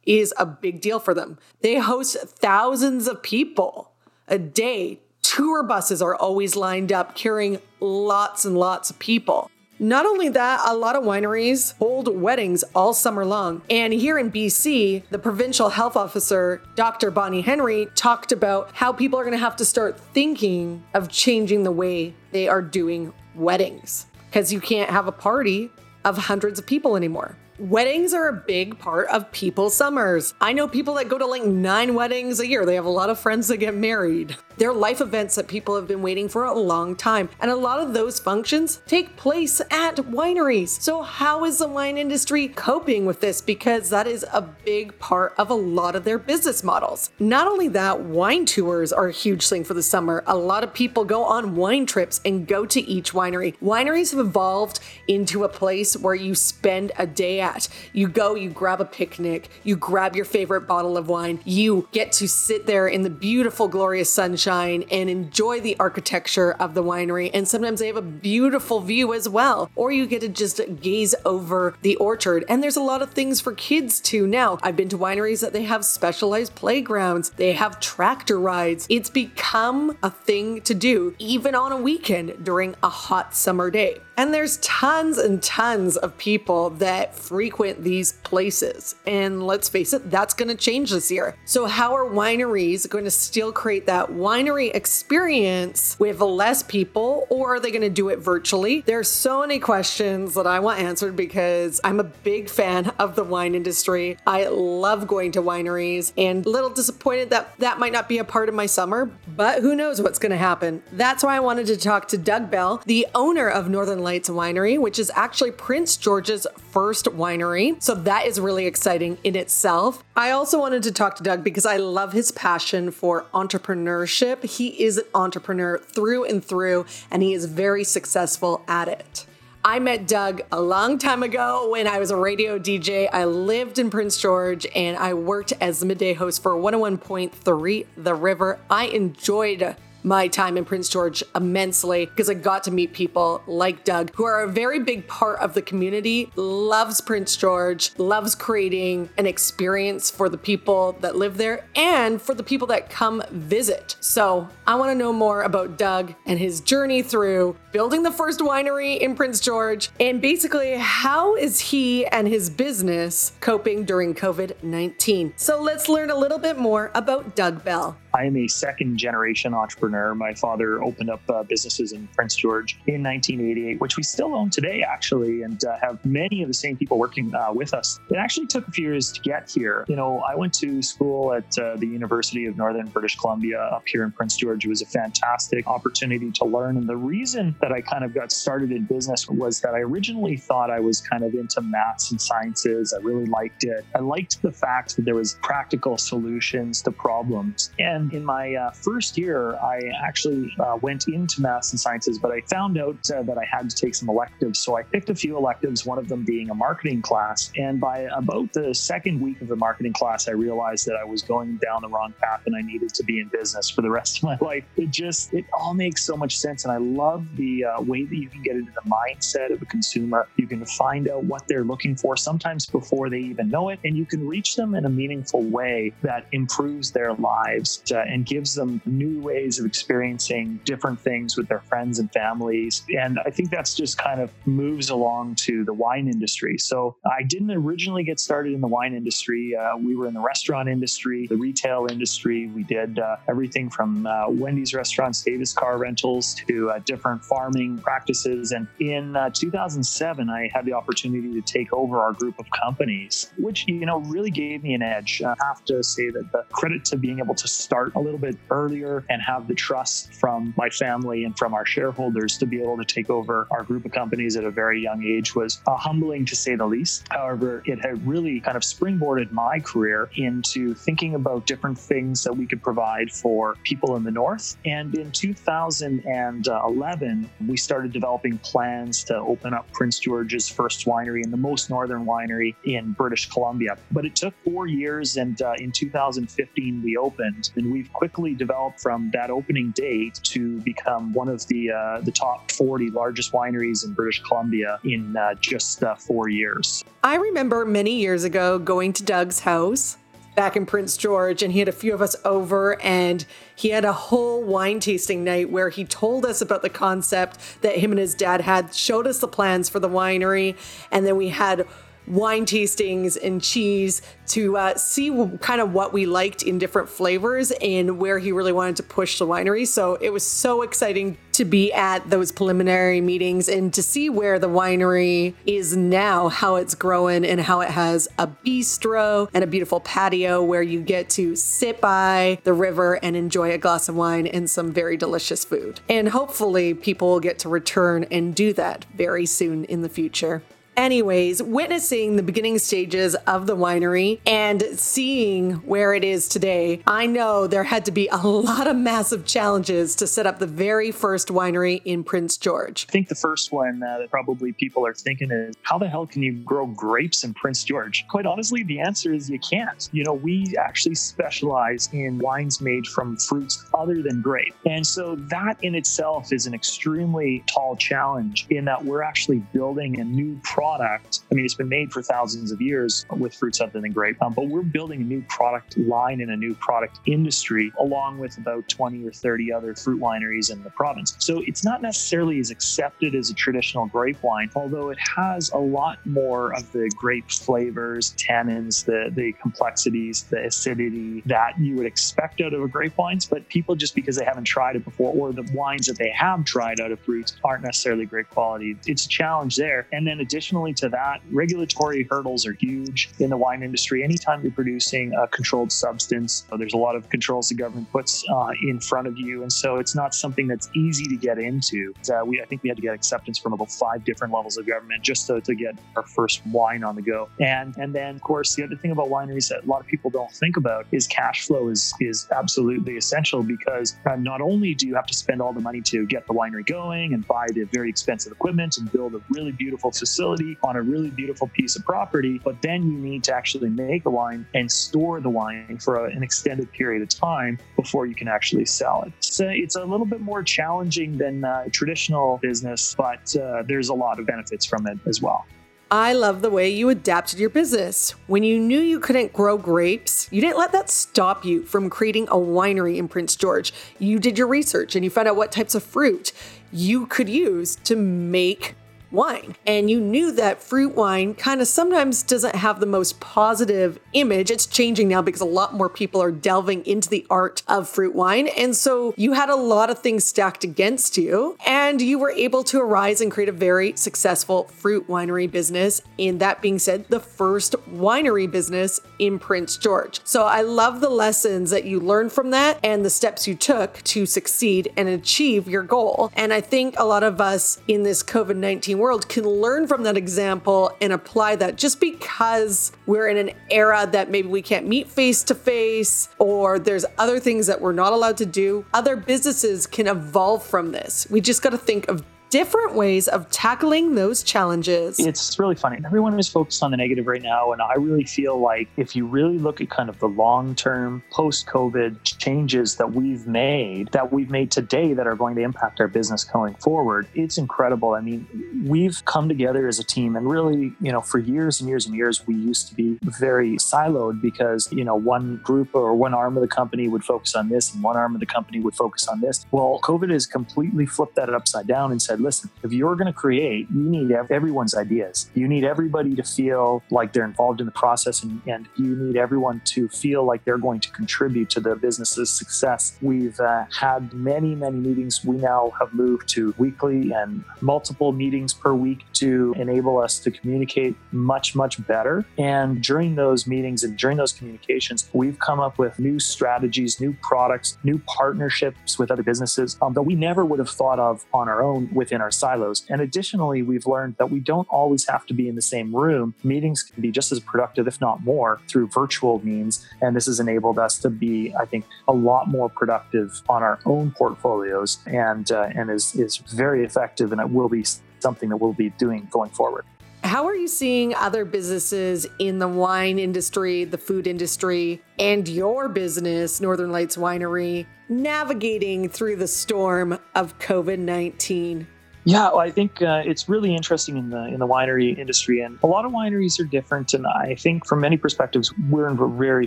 is 0.06 0.32
a 0.38 0.46
big 0.46 0.80
deal 0.80 0.98
for 0.98 1.12
them. 1.12 1.38
They 1.60 1.76
host 1.76 2.16
thousands 2.16 3.06
of 3.06 3.22
people 3.22 3.89
a 4.30 4.38
day, 4.38 5.00
tour 5.22 5.62
buses 5.62 6.00
are 6.00 6.14
always 6.14 6.56
lined 6.56 6.92
up 6.92 7.14
carrying 7.14 7.60
lots 7.80 8.44
and 8.44 8.56
lots 8.56 8.88
of 8.88 8.98
people. 8.98 9.50
Not 9.82 10.04
only 10.04 10.28
that, 10.28 10.60
a 10.66 10.74
lot 10.74 10.94
of 10.94 11.04
wineries 11.04 11.76
hold 11.78 12.14
weddings 12.14 12.62
all 12.74 12.92
summer 12.92 13.24
long. 13.24 13.62
And 13.70 13.94
here 13.94 14.18
in 14.18 14.30
BC, 14.30 15.04
the 15.08 15.18
provincial 15.18 15.70
health 15.70 15.96
officer, 15.96 16.62
Dr. 16.74 17.10
Bonnie 17.10 17.40
Henry, 17.40 17.86
talked 17.94 18.30
about 18.30 18.70
how 18.74 18.92
people 18.92 19.18
are 19.18 19.24
going 19.24 19.32
to 19.32 19.38
have 19.38 19.56
to 19.56 19.64
start 19.64 19.98
thinking 19.98 20.84
of 20.92 21.08
changing 21.08 21.64
the 21.64 21.72
way 21.72 22.14
they 22.30 22.46
are 22.46 22.60
doing 22.60 23.12
weddings 23.34 24.06
because 24.28 24.52
you 24.52 24.60
can't 24.60 24.90
have 24.90 25.06
a 25.06 25.12
party 25.12 25.70
of 26.04 26.18
hundreds 26.18 26.58
of 26.58 26.66
people 26.66 26.94
anymore. 26.94 27.36
Weddings 27.60 28.14
are 28.14 28.26
a 28.26 28.32
big 28.32 28.78
part 28.78 29.06
of 29.08 29.30
people's 29.32 29.76
summers. 29.76 30.32
I 30.40 30.54
know 30.54 30.66
people 30.66 30.94
that 30.94 31.10
go 31.10 31.18
to 31.18 31.26
like 31.26 31.44
nine 31.44 31.94
weddings 31.94 32.40
a 32.40 32.46
year. 32.46 32.64
They 32.64 32.74
have 32.74 32.86
a 32.86 32.88
lot 32.88 33.10
of 33.10 33.20
friends 33.20 33.48
that 33.48 33.58
get 33.58 33.74
married. 33.74 34.34
They're 34.56 34.72
life 34.72 35.02
events 35.02 35.34
that 35.34 35.46
people 35.46 35.76
have 35.76 35.86
been 35.86 36.00
waiting 36.00 36.30
for 36.30 36.44
a 36.44 36.54
long 36.54 36.96
time. 36.96 37.28
And 37.38 37.50
a 37.50 37.56
lot 37.56 37.80
of 37.80 37.92
those 37.92 38.18
functions 38.18 38.80
take 38.86 39.14
place 39.16 39.60
at 39.70 39.96
wineries. 39.96 40.68
So, 40.68 41.02
how 41.02 41.44
is 41.44 41.58
the 41.58 41.68
wine 41.68 41.98
industry 41.98 42.48
coping 42.48 43.04
with 43.04 43.20
this? 43.20 43.42
Because 43.42 43.90
that 43.90 44.06
is 44.06 44.24
a 44.32 44.40
big 44.64 44.98
part 44.98 45.34
of 45.36 45.50
a 45.50 45.54
lot 45.54 45.94
of 45.94 46.04
their 46.04 46.18
business 46.18 46.64
models. 46.64 47.10
Not 47.18 47.46
only 47.46 47.68
that, 47.68 48.00
wine 48.00 48.46
tours 48.46 48.90
are 48.90 49.08
a 49.08 49.12
huge 49.12 49.46
thing 49.46 49.64
for 49.64 49.74
the 49.74 49.82
summer. 49.82 50.24
A 50.26 50.36
lot 50.36 50.64
of 50.64 50.72
people 50.72 51.04
go 51.04 51.24
on 51.24 51.56
wine 51.56 51.84
trips 51.84 52.22
and 52.24 52.46
go 52.46 52.64
to 52.64 52.80
each 52.80 53.12
winery. 53.12 53.54
Wineries 53.58 54.12
have 54.12 54.20
evolved 54.20 54.80
into 55.08 55.44
a 55.44 55.48
place 55.50 55.94
where 55.94 56.14
you 56.14 56.34
spend 56.34 56.92
a 56.98 57.06
day 57.06 57.40
at. 57.40 57.49
You 57.92 58.08
go, 58.08 58.34
you 58.34 58.50
grab 58.50 58.80
a 58.80 58.84
picnic, 58.84 59.48
you 59.64 59.76
grab 59.76 60.16
your 60.16 60.24
favorite 60.24 60.62
bottle 60.62 60.96
of 60.96 61.08
wine, 61.08 61.40
you 61.44 61.88
get 61.92 62.12
to 62.12 62.28
sit 62.28 62.66
there 62.66 62.88
in 62.88 63.02
the 63.02 63.10
beautiful, 63.10 63.68
glorious 63.68 64.12
sunshine 64.12 64.30
sunshine 64.40 64.84
and 64.90 65.10
enjoy 65.10 65.60
the 65.60 65.76
architecture 65.78 66.52
of 66.52 66.74
the 66.74 66.82
winery. 66.82 67.30
And 67.32 67.46
sometimes 67.46 67.80
they 67.80 67.86
have 67.86 67.96
a 67.96 68.02
beautiful 68.02 68.80
view 68.80 69.12
as 69.14 69.28
well. 69.28 69.70
Or 69.74 69.92
you 69.92 70.06
get 70.06 70.20
to 70.20 70.28
just 70.28 70.60
gaze 70.80 71.14
over 71.24 71.74
the 71.82 71.96
orchard. 71.96 72.44
And 72.48 72.62
there's 72.62 72.76
a 72.76 72.82
lot 72.82 73.02
of 73.02 73.12
things 73.12 73.40
for 73.40 73.52
kids 73.52 74.00
too 74.00 74.26
now. 74.26 74.58
I've 74.62 74.76
been 74.76 74.88
to 74.90 74.98
wineries 74.98 75.40
that 75.40 75.52
they 75.52 75.64
have 75.64 75.84
specialized 75.84 76.54
playgrounds, 76.54 77.30
they 77.30 77.52
have 77.52 77.80
tractor 77.80 78.38
rides. 78.38 78.86
It's 78.88 79.10
become 79.10 79.96
a 80.02 80.10
thing 80.10 80.60
to 80.62 80.74
do, 80.74 81.14
even 81.18 81.54
on 81.54 81.72
a 81.72 81.76
weekend 81.76 82.44
during 82.44 82.74
a 82.82 82.88
hot 82.88 83.34
summer 83.34 83.70
day. 83.70 84.00
And 84.20 84.34
there's 84.34 84.58
tons 84.58 85.16
and 85.16 85.42
tons 85.42 85.96
of 85.96 86.14
people 86.18 86.68
that 86.68 87.14
frequent 87.14 87.82
these 87.82 88.12
places. 88.12 88.94
And 89.06 89.42
let's 89.46 89.70
face 89.70 89.94
it, 89.94 90.10
that's 90.10 90.34
going 90.34 90.50
to 90.50 90.54
change 90.54 90.90
this 90.90 91.10
year. 91.10 91.36
So, 91.46 91.64
how 91.64 91.96
are 91.96 92.04
wineries 92.04 92.86
going 92.86 93.04
to 93.04 93.10
still 93.10 93.50
create 93.50 93.86
that 93.86 94.10
winery 94.10 94.74
experience 94.74 95.96
with 95.98 96.20
less 96.20 96.62
people, 96.62 97.28
or 97.30 97.54
are 97.54 97.60
they 97.60 97.70
going 97.70 97.80
to 97.80 97.88
do 97.88 98.10
it 98.10 98.18
virtually? 98.18 98.82
There's 98.82 99.08
so 99.08 99.40
many 99.40 99.58
questions 99.58 100.34
that 100.34 100.46
I 100.46 100.60
want 100.60 100.80
answered 100.80 101.16
because 101.16 101.80
I'm 101.82 101.98
a 101.98 102.04
big 102.04 102.50
fan 102.50 102.92
of 102.98 103.16
the 103.16 103.24
wine 103.24 103.54
industry. 103.54 104.18
I 104.26 104.48
love 104.48 105.06
going 105.06 105.32
to 105.32 105.40
wineries 105.40 106.12
and 106.18 106.44
a 106.44 106.50
little 106.50 106.68
disappointed 106.68 107.30
that 107.30 107.56
that 107.60 107.78
might 107.78 107.94
not 107.94 108.06
be 108.06 108.18
a 108.18 108.24
part 108.24 108.50
of 108.50 108.54
my 108.54 108.66
summer, 108.66 109.10
but 109.34 109.62
who 109.62 109.74
knows 109.74 110.02
what's 110.02 110.18
going 110.18 110.32
to 110.32 110.36
happen. 110.36 110.82
That's 110.92 111.24
why 111.24 111.36
I 111.36 111.40
wanted 111.40 111.68
to 111.68 111.78
talk 111.78 112.08
to 112.08 112.18
Doug 112.18 112.50
Bell, 112.50 112.82
the 112.84 113.06
owner 113.14 113.48
of 113.48 113.70
Northern 113.70 114.09
Lights 114.10 114.28
Winery, 114.28 114.76
which 114.76 114.98
is 114.98 115.08
actually 115.14 115.52
Prince 115.52 115.96
George's 115.96 116.44
first 116.72 117.06
winery. 117.06 117.80
So 117.80 117.94
that 117.94 118.26
is 118.26 118.40
really 118.40 118.66
exciting 118.66 119.18
in 119.22 119.36
itself. 119.36 120.02
I 120.16 120.32
also 120.32 120.58
wanted 120.58 120.82
to 120.82 120.90
talk 120.90 121.14
to 121.18 121.22
Doug 121.22 121.44
because 121.44 121.64
I 121.64 121.76
love 121.76 122.12
his 122.12 122.32
passion 122.32 122.90
for 122.90 123.26
entrepreneurship. 123.32 124.42
He 124.42 124.82
is 124.82 124.98
an 124.98 125.04
entrepreneur 125.14 125.78
through 125.78 126.24
and 126.24 126.44
through, 126.44 126.86
and 127.08 127.22
he 127.22 127.34
is 127.34 127.44
very 127.44 127.84
successful 127.84 128.64
at 128.66 128.88
it. 128.88 129.26
I 129.64 129.78
met 129.78 130.08
Doug 130.08 130.40
a 130.50 130.60
long 130.60 130.98
time 130.98 131.22
ago 131.22 131.70
when 131.70 131.86
I 131.86 132.00
was 132.00 132.10
a 132.10 132.16
radio 132.16 132.58
DJ. 132.58 133.08
I 133.12 133.26
lived 133.26 133.78
in 133.78 133.90
Prince 133.90 134.20
George 134.20 134.66
and 134.74 134.96
I 134.96 135.14
worked 135.14 135.52
as 135.60 135.78
the 135.78 135.86
midday 135.86 136.14
host 136.14 136.42
for 136.42 136.56
101.3 136.56 137.86
The 137.96 138.14
River. 138.14 138.58
I 138.68 138.86
enjoyed 138.86 139.76
my 140.02 140.28
time 140.28 140.56
in 140.56 140.64
Prince 140.64 140.88
George 140.88 141.22
immensely 141.34 142.06
because 142.06 142.30
I 142.30 142.34
got 142.34 142.64
to 142.64 142.70
meet 142.70 142.92
people 142.92 143.42
like 143.46 143.84
Doug, 143.84 144.14
who 144.14 144.24
are 144.24 144.42
a 144.42 144.48
very 144.48 144.80
big 144.80 145.06
part 145.06 145.38
of 145.40 145.54
the 145.54 145.62
community, 145.62 146.30
loves 146.36 147.00
Prince 147.00 147.36
George, 147.36 147.92
loves 147.98 148.34
creating 148.34 149.08
an 149.18 149.26
experience 149.26 150.10
for 150.10 150.28
the 150.28 150.38
people 150.38 150.96
that 151.00 151.16
live 151.16 151.36
there 151.36 151.66
and 151.74 152.20
for 152.20 152.34
the 152.34 152.42
people 152.42 152.66
that 152.68 152.90
come 152.90 153.22
visit. 153.30 153.96
So 154.00 154.48
I 154.66 154.74
want 154.74 154.90
to 154.90 154.94
know 154.94 155.12
more 155.12 155.42
about 155.42 155.78
Doug 155.78 156.14
and 156.26 156.38
his 156.38 156.60
journey 156.60 157.02
through 157.02 157.56
building 157.72 158.02
the 158.02 158.10
first 158.10 158.40
winery 158.40 158.98
in 158.98 159.14
Prince 159.14 159.40
George 159.40 159.90
and 160.00 160.20
basically 160.20 160.76
how 160.76 161.36
is 161.36 161.60
he 161.60 162.06
and 162.06 162.26
his 162.26 162.50
business 162.50 163.32
coping 163.40 163.84
during 163.84 164.14
COVID 164.14 164.62
19. 164.62 165.34
So 165.36 165.62
let's 165.62 165.88
learn 165.88 166.10
a 166.10 166.16
little 166.16 166.38
bit 166.38 166.58
more 166.58 166.90
about 166.94 167.36
Doug 167.36 167.64
Bell. 167.64 167.96
I 168.12 168.24
am 168.24 168.36
a 168.36 168.48
second 168.48 168.96
generation 168.96 169.54
entrepreneur. 169.54 170.14
My 170.14 170.34
father 170.34 170.82
opened 170.82 171.10
up 171.10 171.20
uh, 171.28 171.42
businesses 171.44 171.92
in 171.92 172.08
Prince 172.08 172.34
George 172.34 172.78
in 172.86 173.02
1988, 173.02 173.80
which 173.80 173.96
we 173.96 174.02
still 174.02 174.34
own 174.34 174.50
today, 174.50 174.82
actually, 174.82 175.42
and 175.42 175.62
uh, 175.64 175.76
have 175.80 176.04
many 176.04 176.42
of 176.42 176.48
the 176.48 176.54
same 176.54 176.76
people 176.76 176.98
working 176.98 177.32
uh, 177.34 177.52
with 177.52 177.72
us. 177.72 178.00
It 178.10 178.16
actually 178.16 178.46
took 178.46 178.66
a 178.66 178.70
few 178.72 178.86
years 178.86 179.12
to 179.12 179.20
get 179.20 179.50
here. 179.50 179.84
You 179.88 179.96
know, 179.96 180.20
I 180.20 180.34
went 180.34 180.52
to 180.54 180.82
school 180.82 181.32
at 181.32 181.56
uh, 181.58 181.76
the 181.76 181.86
University 181.86 182.46
of 182.46 182.56
Northern 182.56 182.88
British 182.88 183.16
Columbia 183.16 183.60
up 183.60 183.86
here 183.86 184.02
in 184.02 184.10
Prince 184.10 184.36
George. 184.36 184.64
It 184.64 184.68
was 184.68 184.82
a 184.82 184.86
fantastic 184.86 185.66
opportunity 185.66 186.32
to 186.32 186.44
learn. 186.44 186.76
And 186.76 186.88
the 186.88 186.96
reason 186.96 187.54
that 187.60 187.72
I 187.72 187.80
kind 187.80 188.04
of 188.04 188.14
got 188.14 188.32
started 188.32 188.72
in 188.72 188.84
business 188.84 189.28
was 189.28 189.60
that 189.60 189.74
I 189.74 189.80
originally 189.80 190.36
thought 190.36 190.70
I 190.70 190.80
was 190.80 191.00
kind 191.00 191.24
of 191.24 191.34
into 191.34 191.60
maths 191.60 192.10
and 192.10 192.20
sciences. 192.20 192.92
I 192.92 193.02
really 193.02 193.26
liked 193.26 193.64
it. 193.64 193.84
I 193.94 194.00
liked 194.00 194.42
the 194.42 194.52
fact 194.52 194.96
that 194.96 195.04
there 195.04 195.14
was 195.14 195.38
practical 195.42 195.98
solutions 195.98 196.82
to 196.82 196.90
problems. 196.90 197.70
And 197.78 198.12
in 198.12 198.24
my 198.24 198.54
uh, 198.54 198.70
first 198.72 199.18
year, 199.18 199.56
I 199.56 199.80
actually 200.02 200.52
uh, 200.60 200.78
went 200.80 201.04
into 201.08 201.40
math 201.40 201.70
and 201.72 201.80
sciences, 201.80 202.18
but 202.18 202.30
I 202.30 202.40
found 202.50 202.78
out 202.78 202.98
uh, 203.14 203.22
that 203.22 203.36
I 203.38 203.44
had 203.50 203.68
to 203.70 203.76
take 203.76 203.94
some 203.94 204.08
electives. 204.08 204.60
So 204.60 204.76
I 204.76 204.82
picked 204.82 205.10
a 205.10 205.14
few 205.14 205.36
electives, 205.36 205.84
one 205.84 205.98
of 205.98 206.08
them 206.08 206.24
being 206.24 206.50
a 206.50 206.54
marketing 206.54 207.02
class. 207.02 207.50
And 207.56 207.80
by 207.80 208.08
about 208.14 208.52
the 208.52 208.74
second 208.74 209.20
week 209.20 209.40
of 209.42 209.48
the 209.48 209.56
marketing 209.56 209.92
class, 209.92 210.28
I 210.28 210.32
realized 210.32 210.86
that 210.86 210.96
I 210.96 211.04
was 211.04 211.22
going 211.22 211.58
down 211.58 211.82
the 211.82 211.88
wrong 211.88 212.14
path 212.20 212.42
and 212.46 212.56
I 212.56 212.62
needed 212.62 212.94
to 212.94 213.04
be 213.04 213.20
in 213.20 213.28
business 213.28 213.68
for 213.70 213.82
the 213.82 213.90
rest 213.90 214.18
of 214.18 214.24
my 214.24 214.38
life. 214.40 214.64
It 214.76 214.90
just, 214.90 215.34
it 215.34 215.44
all 215.52 215.74
makes 215.74 216.04
so 216.04 216.16
much 216.16 216.36
sense. 216.38 216.64
And 216.64 216.72
I 216.72 216.78
love 216.78 217.26
the 217.36 217.49
uh, 217.64 217.82
way 217.82 218.04
that 218.04 218.16
you 218.16 218.28
can 218.28 218.42
get 218.42 218.56
into 218.56 218.72
the 218.72 218.86
mindset 218.90 219.52
of 219.52 219.60
a 219.62 219.66
consumer. 219.66 220.28
You 220.36 220.46
can 220.46 220.64
find 220.64 221.08
out 221.08 221.24
what 221.24 221.42
they're 221.48 221.64
looking 221.64 221.96
for, 221.96 222.16
sometimes 222.16 222.66
before 222.66 223.10
they 223.10 223.20
even 223.32 223.50
know 223.50 223.68
it, 223.70 223.78
and 223.84 223.96
you 223.96 224.06
can 224.06 224.26
reach 224.26 224.56
them 224.56 224.74
in 224.74 224.84
a 224.84 224.88
meaningful 224.88 225.42
way 225.42 225.92
that 226.02 226.26
improves 226.32 226.90
their 226.90 227.12
lives 227.14 227.82
uh, 227.92 227.98
and 227.98 228.26
gives 228.26 228.54
them 228.54 228.80
new 228.86 229.20
ways 229.20 229.58
of 229.58 229.66
experiencing 229.66 230.60
different 230.64 230.98
things 231.00 231.36
with 231.36 231.48
their 231.48 231.60
friends 231.60 231.98
and 231.98 232.12
families. 232.12 232.82
And 232.98 233.18
I 233.26 233.30
think 233.30 233.50
that's 233.50 233.74
just 233.74 233.98
kind 233.98 234.20
of 234.20 234.30
moves 234.46 234.90
along 234.90 235.36
to 235.46 235.64
the 235.64 235.72
wine 235.72 236.08
industry. 236.08 236.58
So 236.58 236.96
I 237.04 237.22
didn't 237.22 237.50
originally 237.50 238.04
get 238.04 238.20
started 238.20 238.52
in 238.52 238.60
the 238.60 238.68
wine 238.68 238.94
industry. 238.94 239.56
Uh, 239.56 239.76
we 239.76 239.96
were 239.96 240.06
in 240.06 240.14
the 240.14 240.20
restaurant 240.20 240.68
industry, 240.68 241.26
the 241.26 241.36
retail 241.36 241.86
industry. 241.90 242.48
We 242.48 242.64
did 242.64 242.98
uh, 242.98 243.16
everything 243.28 243.70
from 243.70 244.06
uh, 244.06 244.28
Wendy's 244.28 244.74
restaurants, 244.74 245.22
Davis 245.22 245.52
car 245.52 245.78
rentals 245.78 246.34
to 246.46 246.72
different 246.84 247.24
farming 247.40 247.78
practices. 247.78 248.52
And 248.52 248.66
in 248.80 249.16
uh, 249.16 249.30
2007, 249.30 250.28
I 250.28 250.50
had 250.52 250.66
the 250.66 250.74
opportunity 250.74 251.32
to 251.32 251.40
take 251.40 251.72
over 251.72 251.98
our 251.98 252.12
group 252.12 252.38
of 252.38 252.46
companies, 252.50 253.30
which, 253.38 253.64
you 253.66 253.86
know, 253.86 254.00
really 254.00 254.30
gave 254.30 254.62
me 254.62 254.74
an 254.74 254.82
edge. 254.82 255.22
I 255.22 255.34
have 255.40 255.64
to 255.66 255.82
say 255.82 256.10
that 256.10 256.30
the 256.32 256.44
credit 256.52 256.84
to 256.86 256.96
being 256.96 257.18
able 257.18 257.34
to 257.34 257.48
start 257.48 257.94
a 257.94 258.00
little 258.00 258.18
bit 258.18 258.36
earlier 258.50 259.04
and 259.08 259.22
have 259.22 259.48
the 259.48 259.54
trust 259.54 260.12
from 260.12 260.52
my 260.56 260.68
family 260.68 261.24
and 261.24 261.36
from 261.38 261.54
our 261.54 261.64
shareholders 261.64 262.36
to 262.38 262.46
be 262.46 262.60
able 262.60 262.76
to 262.76 262.84
take 262.84 263.08
over 263.08 263.46
our 263.50 263.62
group 263.62 263.86
of 263.86 263.92
companies 263.92 264.36
at 264.36 264.44
a 264.44 264.50
very 264.50 264.82
young 264.82 265.02
age 265.02 265.34
was 265.34 265.60
uh, 265.66 265.76
humbling 265.76 266.26
to 266.26 266.36
say 266.36 266.56
the 266.56 266.66
least. 266.66 267.06
However, 267.10 267.62
it 267.64 267.80
had 267.80 268.06
really 268.06 268.40
kind 268.40 268.56
of 268.56 268.62
springboarded 268.62 269.32
my 269.32 269.60
career 269.60 270.10
into 270.16 270.74
thinking 270.74 271.14
about 271.14 271.46
different 271.46 271.78
things 271.78 272.22
that 272.24 272.36
we 272.36 272.46
could 272.46 272.62
provide 272.62 273.10
for 273.10 273.56
people 273.64 273.96
in 273.96 274.04
the 274.04 274.10
North. 274.10 274.56
And 274.64 274.94
in 274.94 275.10
2011, 275.10 277.29
we 277.46 277.56
started 277.56 277.92
developing 277.92 278.38
plans 278.38 279.04
to 279.04 279.16
open 279.16 279.54
up 279.54 279.70
Prince 279.72 279.98
George's 279.98 280.48
first 280.48 280.86
winery 280.86 281.22
and 281.22 281.32
the 281.32 281.36
most 281.36 281.70
northern 281.70 282.04
winery 282.04 282.54
in 282.64 282.92
British 282.92 283.28
Columbia. 283.28 283.76
But 283.90 284.04
it 284.04 284.16
took 284.16 284.34
four 284.44 284.66
years, 284.66 285.16
and 285.16 285.40
uh, 285.42 285.54
in 285.58 285.72
2015, 285.72 286.82
we 286.82 286.96
opened. 286.96 287.50
And 287.56 287.72
we've 287.72 287.92
quickly 287.92 288.34
developed 288.34 288.80
from 288.80 289.10
that 289.12 289.30
opening 289.30 289.70
date 289.72 290.20
to 290.24 290.60
become 290.60 291.12
one 291.12 291.28
of 291.28 291.46
the, 291.48 291.70
uh, 291.70 292.00
the 292.00 292.12
top 292.12 292.50
40 292.50 292.90
largest 292.90 293.32
wineries 293.32 293.84
in 293.84 293.92
British 293.92 294.22
Columbia 294.22 294.78
in 294.84 295.16
uh, 295.16 295.34
just 295.34 295.82
uh, 295.82 295.94
four 295.94 296.28
years. 296.28 296.84
I 297.02 297.16
remember 297.16 297.64
many 297.64 298.00
years 298.00 298.24
ago 298.24 298.58
going 298.58 298.92
to 298.94 299.02
Doug's 299.02 299.40
house 299.40 299.96
back 300.40 300.56
in 300.56 300.64
Prince 300.64 300.96
George, 300.96 301.42
and 301.42 301.52
he 301.52 301.58
had 301.58 301.68
a 301.68 301.72
few 301.72 301.92
of 301.92 302.00
us 302.00 302.16
over, 302.24 302.80
and 302.80 303.26
he 303.54 303.68
had 303.68 303.84
a 303.84 303.92
whole 303.92 304.42
wine 304.42 304.80
tasting 304.80 305.22
night 305.22 305.50
where 305.50 305.68
he 305.68 305.84
told 305.84 306.24
us 306.24 306.40
about 306.40 306.62
the 306.62 306.70
concept 306.70 307.38
that 307.60 307.76
him 307.76 307.90
and 307.92 308.00
his 308.00 308.14
dad 308.14 308.40
had, 308.40 308.74
showed 308.74 309.06
us 309.06 309.18
the 309.18 309.28
plans 309.28 309.68
for 309.68 309.80
the 309.80 309.88
winery, 309.88 310.56
and 310.90 311.06
then 311.06 311.14
we 311.16 311.28
had 311.28 311.66
wine 312.10 312.44
tastings 312.44 313.16
and 313.22 313.42
cheese 313.42 314.02
to 314.26 314.56
uh, 314.56 314.76
see 314.76 315.10
kind 315.40 315.60
of 315.60 315.72
what 315.72 315.92
we 315.92 316.06
liked 316.06 316.42
in 316.42 316.58
different 316.58 316.88
flavors 316.88 317.50
and 317.60 317.98
where 317.98 318.18
he 318.18 318.32
really 318.32 318.52
wanted 318.52 318.76
to 318.76 318.82
push 318.82 319.18
the 319.18 319.26
winery. 319.26 319.66
So 319.66 319.94
it 319.96 320.10
was 320.10 320.24
so 320.24 320.62
exciting 320.62 321.16
to 321.32 321.44
be 321.44 321.72
at 321.72 322.08
those 322.10 322.32
preliminary 322.32 323.00
meetings 323.00 323.48
and 323.48 323.72
to 323.74 323.82
see 323.82 324.10
where 324.10 324.38
the 324.38 324.48
winery 324.48 325.34
is 325.46 325.76
now, 325.76 326.28
how 326.28 326.56
it's 326.56 326.74
growing, 326.74 327.24
and 327.24 327.40
how 327.40 327.60
it 327.60 327.70
has 327.70 328.08
a 328.18 328.26
bistro 328.26 329.28
and 329.32 329.42
a 329.42 329.46
beautiful 329.46 329.80
patio 329.80 330.42
where 330.42 330.62
you 330.62 330.80
get 330.80 331.08
to 331.10 331.34
sit 331.34 331.80
by 331.80 332.38
the 332.44 332.52
river 332.52 332.94
and 333.02 333.16
enjoy 333.16 333.52
a 333.52 333.58
glass 333.58 333.88
of 333.88 333.96
wine 333.96 334.26
and 334.26 334.50
some 334.50 334.72
very 334.72 334.96
delicious 334.96 335.44
food. 335.44 335.80
And 335.88 336.10
hopefully, 336.10 336.74
people 336.74 337.08
will 337.08 337.20
get 337.20 337.38
to 337.40 337.48
return 337.48 338.04
and 338.10 338.34
do 338.34 338.52
that 338.54 338.84
very 338.94 339.26
soon 339.26 339.64
in 339.64 339.82
the 339.82 339.88
future. 339.88 340.42
Anyways, 340.76 341.42
witnessing 341.42 342.16
the 342.16 342.22
beginning 342.22 342.58
stages 342.58 343.14
of 343.26 343.46
the 343.46 343.56
winery 343.56 344.20
and 344.24 344.62
seeing 344.76 345.54
where 345.66 345.92
it 345.92 346.04
is 346.04 346.28
today, 346.28 346.80
I 346.86 347.06
know 347.06 347.46
there 347.46 347.64
had 347.64 347.84
to 347.86 347.90
be 347.90 348.08
a 348.08 348.16
lot 348.16 348.66
of 348.66 348.76
massive 348.76 349.26
challenges 349.26 349.94
to 349.96 350.06
set 350.06 350.26
up 350.26 350.38
the 350.38 350.46
very 350.46 350.90
first 350.90 351.28
winery 351.28 351.82
in 351.84 352.04
Prince 352.04 352.36
George. 352.36 352.86
I 352.88 352.92
think 352.92 353.08
the 353.08 353.14
first 353.14 353.52
one 353.52 353.80
that 353.80 354.08
probably 354.10 354.52
people 354.52 354.86
are 354.86 354.94
thinking 354.94 355.30
is 355.30 355.54
how 355.62 355.76
the 355.76 355.88
hell 355.88 356.06
can 356.06 356.22
you 356.22 356.32
grow 356.32 356.66
grapes 356.66 357.24
in 357.24 357.34
Prince 357.34 357.64
George? 357.64 358.06
Quite 358.08 358.24
honestly, 358.24 358.62
the 358.62 358.80
answer 358.80 359.12
is 359.12 359.28
you 359.28 359.40
can't. 359.40 359.88
You 359.92 360.04
know, 360.04 360.14
we 360.14 360.54
actually 360.58 360.94
specialize 360.94 361.90
in 361.92 362.18
wines 362.18 362.60
made 362.60 362.86
from 362.86 363.16
fruits 363.16 363.66
other 363.74 364.02
than 364.02 364.22
grape. 364.22 364.54
And 364.64 364.86
so 364.86 365.16
that 365.16 365.62
in 365.62 365.74
itself 365.74 366.32
is 366.32 366.46
an 366.46 366.54
extremely 366.54 367.44
tall 367.46 367.76
challenge 367.76 368.46
in 368.50 368.64
that 368.66 368.82
we're 368.82 369.02
actually 369.02 369.38
building 369.52 370.00
a 370.00 370.04
new 370.04 370.40
product 370.42 370.59
product. 370.60 371.20
I 371.32 371.34
mean, 371.34 371.46
it's 371.46 371.54
been 371.54 371.70
made 371.70 371.90
for 371.90 372.02
thousands 372.02 372.52
of 372.52 372.60
years 372.60 373.06
with 373.16 373.34
fruits 373.34 373.62
other 373.62 373.80
than 373.80 373.92
grape, 373.92 374.22
um, 374.22 374.34
but 374.34 374.48
we're 374.48 374.60
building 374.60 375.00
a 375.00 375.04
new 375.04 375.22
product 375.22 375.78
line 375.78 376.20
and 376.20 376.30
a 376.30 376.36
new 376.36 376.54
product 376.54 377.00
industry 377.06 377.72
along 377.78 378.18
with 378.18 378.36
about 378.36 378.68
20 378.68 379.06
or 379.06 379.10
30 379.10 379.50
other 379.54 379.74
fruit 379.74 379.98
wineries 379.98 380.52
in 380.52 380.62
the 380.62 380.68
province. 380.68 381.16
So 381.18 381.42
it's 381.46 381.64
not 381.64 381.80
necessarily 381.80 382.40
as 382.40 382.50
accepted 382.50 383.14
as 383.14 383.30
a 383.30 383.34
traditional 383.34 383.86
grape 383.86 384.22
wine, 384.22 384.50
although 384.54 384.90
it 384.90 384.98
has 385.16 385.50
a 385.52 385.56
lot 385.56 386.04
more 386.04 386.54
of 386.54 386.70
the 386.72 386.90
grape 386.94 387.30
flavors, 387.30 388.14
tannins, 388.18 388.84
the, 388.84 389.10
the 389.14 389.32
complexities, 389.40 390.24
the 390.24 390.44
acidity 390.44 391.22
that 391.24 391.58
you 391.58 391.76
would 391.76 391.86
expect 391.86 392.42
out 392.42 392.52
of 392.52 392.62
a 392.62 392.68
grape 392.68 392.98
wines. 392.98 393.24
But 393.24 393.48
people, 393.48 393.76
just 393.76 393.94
because 393.94 394.16
they 394.16 394.26
haven't 394.26 394.44
tried 394.44 394.76
it 394.76 394.84
before, 394.84 395.14
or 395.14 395.32
the 395.32 395.50
wines 395.54 395.86
that 395.86 395.96
they 395.96 396.10
have 396.10 396.44
tried 396.44 396.80
out 396.80 396.92
of 396.92 397.00
fruits 397.00 397.36
aren't 397.42 397.64
necessarily 397.64 398.04
great 398.04 398.28
quality. 398.28 398.76
It's 398.84 399.06
a 399.06 399.08
challenge 399.08 399.56
there. 399.56 399.86
And 399.90 400.06
then 400.06 400.20
additionally, 400.20 400.49
additionally 400.50 400.74
to 400.74 400.88
that, 400.88 401.20
regulatory 401.30 402.06
hurdles 402.10 402.44
are 402.44 402.54
huge 402.54 403.10
in 403.20 403.30
the 403.30 403.36
wine 403.36 403.62
industry. 403.62 404.02
Anytime 404.02 404.42
you're 404.42 404.50
producing 404.50 405.12
a 405.14 405.28
controlled 405.28 405.70
substance, 405.70 406.44
there's 406.58 406.74
a 406.74 406.76
lot 406.76 406.96
of 406.96 407.08
controls 407.08 407.48
the 407.48 407.54
government 407.54 407.90
puts 407.92 408.24
uh, 408.28 408.50
in 408.62 408.80
front 408.80 409.06
of 409.06 409.16
you. 409.16 409.42
And 409.42 409.52
so 409.52 409.76
it's 409.76 409.94
not 409.94 410.12
something 410.12 410.48
that's 410.48 410.68
easy 410.74 411.04
to 411.04 411.16
get 411.16 411.38
into. 411.38 411.94
Uh, 412.12 412.24
we, 412.24 412.42
I 412.42 412.46
think 412.46 412.64
we 412.64 412.68
had 412.68 412.76
to 412.78 412.82
get 412.82 412.94
acceptance 412.94 413.38
from 413.38 413.52
about 413.52 413.70
five 413.70 414.04
different 414.04 414.34
levels 414.34 414.56
of 414.58 414.66
government 414.66 415.04
just 415.04 415.28
to, 415.28 415.40
to 415.40 415.54
get 415.54 415.76
our 415.94 416.02
first 416.02 416.44
wine 416.46 416.82
on 416.82 416.96
the 416.96 417.02
go. 417.02 417.28
And, 417.38 417.76
and 417.76 417.94
then, 417.94 418.16
of 418.16 418.22
course, 418.22 418.56
the 418.56 418.64
other 418.64 418.76
thing 418.76 418.90
about 418.90 419.06
wineries 419.06 419.48
that 419.50 419.62
a 419.62 419.66
lot 419.66 419.80
of 419.80 419.86
people 419.86 420.10
don't 420.10 420.32
think 420.32 420.56
about 420.56 420.86
is 420.90 421.06
cash 421.06 421.46
flow 421.46 421.68
is, 421.68 421.94
is 422.00 422.26
absolutely 422.34 422.96
essential 422.96 423.44
because 423.44 423.96
uh, 424.06 424.16
not 424.16 424.40
only 424.40 424.74
do 424.74 424.88
you 424.88 424.96
have 424.96 425.06
to 425.06 425.14
spend 425.14 425.40
all 425.40 425.52
the 425.52 425.60
money 425.60 425.80
to 425.82 426.06
get 426.06 426.26
the 426.26 426.34
winery 426.34 426.66
going 426.66 427.14
and 427.14 427.24
buy 427.28 427.46
the 427.54 427.62
very 427.72 427.88
expensive 427.88 428.32
equipment 428.32 428.78
and 428.78 428.90
build 428.90 429.14
a 429.14 429.20
really 429.30 429.52
beautiful 429.52 429.92
facility, 430.00 430.39
on 430.62 430.76
a 430.76 430.82
really 430.82 431.10
beautiful 431.10 431.48
piece 431.48 431.76
of 431.76 431.84
property, 431.84 432.40
but 432.42 432.60
then 432.62 432.82
you 432.90 432.98
need 432.98 433.24
to 433.24 433.34
actually 433.34 433.70
make 433.70 434.04
the 434.04 434.10
wine 434.10 434.46
and 434.54 434.70
store 434.70 435.20
the 435.20 435.30
wine 435.30 435.78
for 435.78 436.06
a, 436.06 436.10
an 436.10 436.22
extended 436.22 436.70
period 436.72 437.02
of 437.02 437.08
time 437.08 437.58
before 437.76 438.06
you 438.06 438.14
can 438.14 438.28
actually 438.28 438.64
sell 438.64 439.02
it. 439.02 439.12
So 439.20 439.48
it's 439.48 439.76
a 439.76 439.84
little 439.84 440.06
bit 440.06 440.20
more 440.20 440.42
challenging 440.42 441.18
than 441.18 441.44
uh, 441.44 441.64
traditional 441.72 442.38
business, 442.38 442.94
but 442.94 443.34
uh, 443.36 443.62
there's 443.66 443.88
a 443.88 443.94
lot 443.94 444.18
of 444.18 444.26
benefits 444.26 444.64
from 444.64 444.86
it 444.86 444.98
as 445.06 445.20
well. 445.20 445.46
I 445.92 446.12
love 446.12 446.40
the 446.40 446.50
way 446.50 446.68
you 446.68 446.88
adapted 446.88 447.40
your 447.40 447.50
business. 447.50 448.12
When 448.28 448.44
you 448.44 448.60
knew 448.60 448.78
you 448.78 449.00
couldn't 449.00 449.32
grow 449.32 449.58
grapes, 449.58 450.28
you 450.30 450.40
didn't 450.40 450.56
let 450.56 450.70
that 450.70 450.88
stop 450.88 451.44
you 451.44 451.64
from 451.64 451.90
creating 451.90 452.28
a 452.28 452.36
winery 452.36 452.96
in 452.96 453.08
Prince 453.08 453.34
George. 453.34 453.72
You 453.98 454.20
did 454.20 454.38
your 454.38 454.46
research 454.46 454.94
and 454.94 455.04
you 455.04 455.10
found 455.10 455.26
out 455.26 455.34
what 455.34 455.50
types 455.50 455.74
of 455.74 455.82
fruit 455.82 456.32
you 456.72 457.06
could 457.06 457.28
use 457.28 457.74
to 457.74 457.96
make 457.96 458.76
wine. 459.12 459.56
And 459.66 459.90
you 459.90 460.00
knew 460.00 460.32
that 460.32 460.62
fruit 460.62 460.94
wine 460.94 461.34
kind 461.34 461.60
of 461.60 461.66
sometimes 461.66 462.22
doesn't 462.22 462.54
have 462.54 462.80
the 462.80 462.86
most 462.86 463.20
positive 463.20 463.98
image. 464.12 464.50
It's 464.50 464.66
changing 464.66 465.08
now 465.08 465.22
because 465.22 465.40
a 465.40 465.46
lot 465.46 465.74
more 465.74 465.88
people 465.88 466.22
are 466.22 466.30
delving 466.30 466.84
into 466.86 467.08
the 467.08 467.26
art 467.28 467.62
of 467.66 467.88
fruit 467.88 468.14
wine. 468.14 468.48
And 468.48 468.76
so 468.76 469.14
you 469.16 469.32
had 469.32 469.48
a 469.48 469.56
lot 469.56 469.90
of 469.90 469.98
things 469.98 470.24
stacked 470.24 470.64
against 470.64 471.16
you, 471.16 471.56
and 471.66 472.00
you 472.00 472.18
were 472.18 472.30
able 472.30 472.64
to 472.64 472.80
arise 472.80 473.20
and 473.20 473.30
create 473.30 473.48
a 473.48 473.52
very 473.52 473.96
successful 473.96 474.64
fruit 474.64 475.08
winery 475.08 475.50
business. 475.50 476.00
And 476.18 476.40
that 476.40 476.62
being 476.62 476.78
said, 476.78 477.08
the 477.08 477.20
first 477.20 477.74
winery 477.90 478.50
business 478.50 479.00
in 479.18 479.38
Prince 479.38 479.76
George. 479.76 480.20
So 480.24 480.44
I 480.44 480.62
love 480.62 481.00
the 481.00 481.10
lessons 481.10 481.70
that 481.70 481.84
you 481.84 482.00
learned 482.00 482.32
from 482.32 482.50
that 482.50 482.78
and 482.82 483.04
the 483.04 483.10
steps 483.10 483.46
you 483.46 483.54
took 483.54 484.02
to 484.04 484.26
succeed 484.26 484.92
and 484.96 485.08
achieve 485.08 485.68
your 485.68 485.82
goal. 485.82 486.30
And 486.34 486.52
I 486.52 486.60
think 486.60 486.94
a 486.98 487.04
lot 487.04 487.22
of 487.22 487.40
us 487.40 487.80
in 487.88 488.02
this 488.02 488.22
COVID 488.22 488.56
19 488.56 488.99
world 489.00 489.28
can 489.28 489.44
learn 489.44 489.88
from 489.88 490.02
that 490.04 490.16
example 490.16 490.96
and 491.00 491.12
apply 491.12 491.56
that 491.56 491.76
just 491.76 492.00
because 492.00 492.92
we're 493.06 493.28
in 493.28 493.36
an 493.36 493.50
era 493.70 494.08
that 494.12 494.30
maybe 494.30 494.48
we 494.48 494.62
can't 494.62 494.86
meet 494.86 495.08
face 495.08 495.42
to 495.44 495.54
face 495.54 496.28
or 496.38 496.78
there's 496.78 497.04
other 497.18 497.40
things 497.40 497.66
that 497.66 497.80
we're 497.80 497.92
not 497.92 498.12
allowed 498.12 498.36
to 498.36 498.46
do. 498.46 498.84
Other 498.94 499.16
businesses 499.16 499.86
can 499.86 500.06
evolve 500.06 500.62
from 500.62 500.92
this. 500.92 501.26
We 501.30 501.40
just 501.40 501.62
got 501.62 501.70
to 501.70 501.78
think 501.78 502.08
of 502.08 502.22
different 502.50 502.94
ways 502.94 503.28
of 503.28 503.48
tackling 503.50 504.16
those 504.16 504.42
challenges. 504.42 505.18
It's 505.18 505.58
really 505.58 505.76
funny. 505.76 505.98
Everyone 506.04 506.38
is 506.38 506.48
focused 506.48 506.82
on 506.82 506.90
the 506.90 506.96
negative 506.96 507.26
right 507.26 507.40
now. 507.42 507.72
And 507.72 507.80
I 507.80 507.94
really 507.94 508.24
feel 508.24 508.58
like 508.58 508.88
if 508.96 509.14
you 509.14 509.24
really 509.24 509.58
look 509.58 509.80
at 509.80 509.88
kind 509.88 510.08
of 510.08 510.18
the 510.18 510.28
long 510.28 510.74
term 510.74 511.22
post 511.30 511.66
COVID 511.66 512.16
changes 512.38 512.96
that 512.96 513.12
we've 513.12 513.46
made, 513.46 514.08
that 514.08 514.32
we've 514.32 514.50
made 514.50 514.70
today 514.70 515.14
that 515.14 515.26
are 515.26 515.36
going 515.36 515.54
to 515.56 515.62
impact 515.62 516.00
our 516.00 516.08
business 516.08 516.44
going 516.44 516.74
forward, 516.74 517.28
it's 517.34 517.56
incredible. 517.56 518.14
I 518.14 518.20
mean, 518.20 518.84
we've 518.84 519.24
come 519.24 519.48
together 519.48 519.86
as 519.86 519.98
a 519.98 520.04
team 520.04 520.36
and 520.36 520.50
really, 520.50 520.92
you 521.00 521.12
know, 521.12 521.20
for 521.20 521.38
years 521.38 521.80
and 521.80 521.88
years 521.88 522.06
and 522.06 522.14
years, 522.14 522.46
we 522.46 522.54
used 522.54 522.88
to 522.88 522.94
be 522.94 523.18
very 523.22 523.76
siloed 523.76 524.42
because, 524.42 524.92
you 524.92 525.04
know, 525.04 525.14
one 525.14 525.58
group 525.58 525.94
or 525.94 526.14
one 526.14 526.34
arm 526.34 526.56
of 526.56 526.62
the 526.62 526.68
company 526.68 527.06
would 527.06 527.22
focus 527.22 527.54
on 527.54 527.68
this 527.68 527.94
and 527.94 528.02
one 528.02 528.16
arm 528.16 528.34
of 528.34 528.40
the 528.40 528.46
company 528.46 528.80
would 528.80 528.94
focus 528.94 529.28
on 529.28 529.40
this. 529.40 529.64
Well, 529.70 530.00
COVID 530.02 530.30
has 530.32 530.46
completely 530.46 531.06
flipped 531.06 531.36
that 531.36 531.48
upside 531.48 531.86
down 531.86 532.10
and 532.10 532.20
said, 532.20 532.39
listen, 532.40 532.70
if 532.82 532.92
you're 532.92 533.16
going 533.16 533.26
to 533.26 533.32
create, 533.32 533.86
you 533.90 534.02
need 534.02 534.32
everyone's 534.32 534.94
ideas. 534.94 535.50
You 535.54 535.68
need 535.68 535.84
everybody 535.84 536.34
to 536.34 536.42
feel 536.42 537.02
like 537.10 537.32
they're 537.32 537.44
involved 537.44 537.80
in 537.80 537.86
the 537.86 537.92
process 537.92 538.42
and, 538.42 538.60
and 538.66 538.88
you 538.96 539.16
need 539.16 539.36
everyone 539.36 539.82
to 539.86 540.08
feel 540.08 540.44
like 540.44 540.64
they're 540.64 540.78
going 540.78 541.00
to 541.00 541.10
contribute 541.10 541.70
to 541.70 541.80
the 541.80 541.96
business's 541.96 542.50
success. 542.50 543.16
We've 543.20 543.58
uh, 543.60 543.84
had 543.96 544.32
many, 544.32 544.74
many 544.74 544.98
meetings. 544.98 545.44
We 545.44 545.56
now 545.56 545.92
have 545.98 546.12
moved 546.14 546.48
to 546.50 546.74
weekly 546.78 547.32
and 547.32 547.64
multiple 547.80 548.32
meetings 548.32 548.74
per 548.74 548.94
week 548.94 549.24
to 549.34 549.74
enable 549.78 550.18
us 550.18 550.38
to 550.40 550.50
communicate 550.50 551.14
much, 551.32 551.74
much 551.74 552.04
better. 552.06 552.44
And 552.58 553.02
during 553.02 553.34
those 553.34 553.66
meetings 553.66 554.04
and 554.04 554.16
during 554.16 554.36
those 554.36 554.52
communications, 554.52 555.28
we've 555.32 555.58
come 555.58 555.80
up 555.80 555.98
with 555.98 556.18
new 556.18 556.38
strategies, 556.38 557.20
new 557.20 557.36
products, 557.42 557.98
new 558.04 558.18
partnerships 558.26 559.18
with 559.18 559.30
other 559.30 559.42
businesses 559.42 559.96
um, 560.02 560.14
that 560.14 560.22
we 560.22 560.34
never 560.34 560.64
would 560.64 560.78
have 560.78 560.90
thought 560.90 561.18
of 561.18 561.44
on 561.52 561.68
our 561.68 561.82
own 561.82 562.08
with 562.12 562.29
within 562.30 562.40
our 562.40 562.50
silos. 562.52 563.04
And 563.08 563.20
additionally, 563.20 563.82
we've 563.82 564.06
learned 564.06 564.36
that 564.38 564.50
we 564.50 564.60
don't 564.60 564.86
always 564.88 565.26
have 565.28 565.46
to 565.46 565.54
be 565.54 565.68
in 565.68 565.74
the 565.74 565.82
same 565.82 566.14
room. 566.14 566.54
Meetings 566.62 567.02
can 567.02 567.20
be 567.20 567.32
just 567.32 567.50
as 567.50 567.58
productive, 567.58 568.06
if 568.06 568.20
not 568.20 568.44
more, 568.44 568.80
through 568.88 569.08
virtual 569.08 569.64
means. 569.64 570.06
And 570.20 570.36
this 570.36 570.46
has 570.46 570.60
enabled 570.60 570.98
us 570.98 571.18
to 571.18 571.30
be, 571.30 571.74
I 571.74 571.86
think, 571.86 572.04
a 572.28 572.32
lot 572.32 572.68
more 572.68 572.88
productive 572.88 573.62
on 573.68 573.82
our 573.82 573.98
own 574.06 574.30
portfolios 574.30 575.18
and, 575.26 575.70
uh, 575.72 575.88
and 575.92 576.08
is, 576.08 576.36
is 576.36 576.58
very 576.58 577.04
effective. 577.04 577.50
And 577.50 577.60
it 577.60 577.68
will 577.68 577.88
be 577.88 578.04
something 578.38 578.68
that 578.68 578.76
we'll 578.76 578.92
be 578.92 579.10
doing 579.10 579.48
going 579.50 579.70
forward. 579.70 580.04
How 580.42 580.66
are 580.66 580.74
you 580.74 580.88
seeing 580.88 581.34
other 581.34 581.64
businesses 581.66 582.46
in 582.58 582.78
the 582.78 582.88
wine 582.88 583.38
industry, 583.38 584.04
the 584.04 584.16
food 584.16 584.46
industry, 584.46 585.22
and 585.38 585.68
your 585.68 586.08
business, 586.08 586.80
Northern 586.80 587.12
Lights 587.12 587.36
Winery, 587.36 588.06
navigating 588.28 589.28
through 589.28 589.56
the 589.56 589.68
storm 589.68 590.38
of 590.54 590.78
COVID 590.78 591.18
19? 591.18 592.06
Yeah, 592.44 592.68
well, 592.68 592.78
I 592.80 592.90
think 592.90 593.20
uh, 593.20 593.42
it's 593.44 593.68
really 593.68 593.94
interesting 593.94 594.36
in 594.36 594.50
the 594.50 594.64
in 594.64 594.78
the 594.78 594.86
winery 594.86 595.36
industry, 595.36 595.80
and 595.80 595.98
a 596.02 596.06
lot 596.06 596.24
of 596.24 596.32
wineries 596.32 596.80
are 596.80 596.84
different. 596.84 597.34
And 597.34 597.46
I 597.46 597.74
think, 597.74 598.06
from 598.06 598.20
many 598.20 598.38
perspectives, 598.38 598.92
we're 599.10 599.28
in 599.28 599.38
a 599.38 599.46
very 599.46 599.86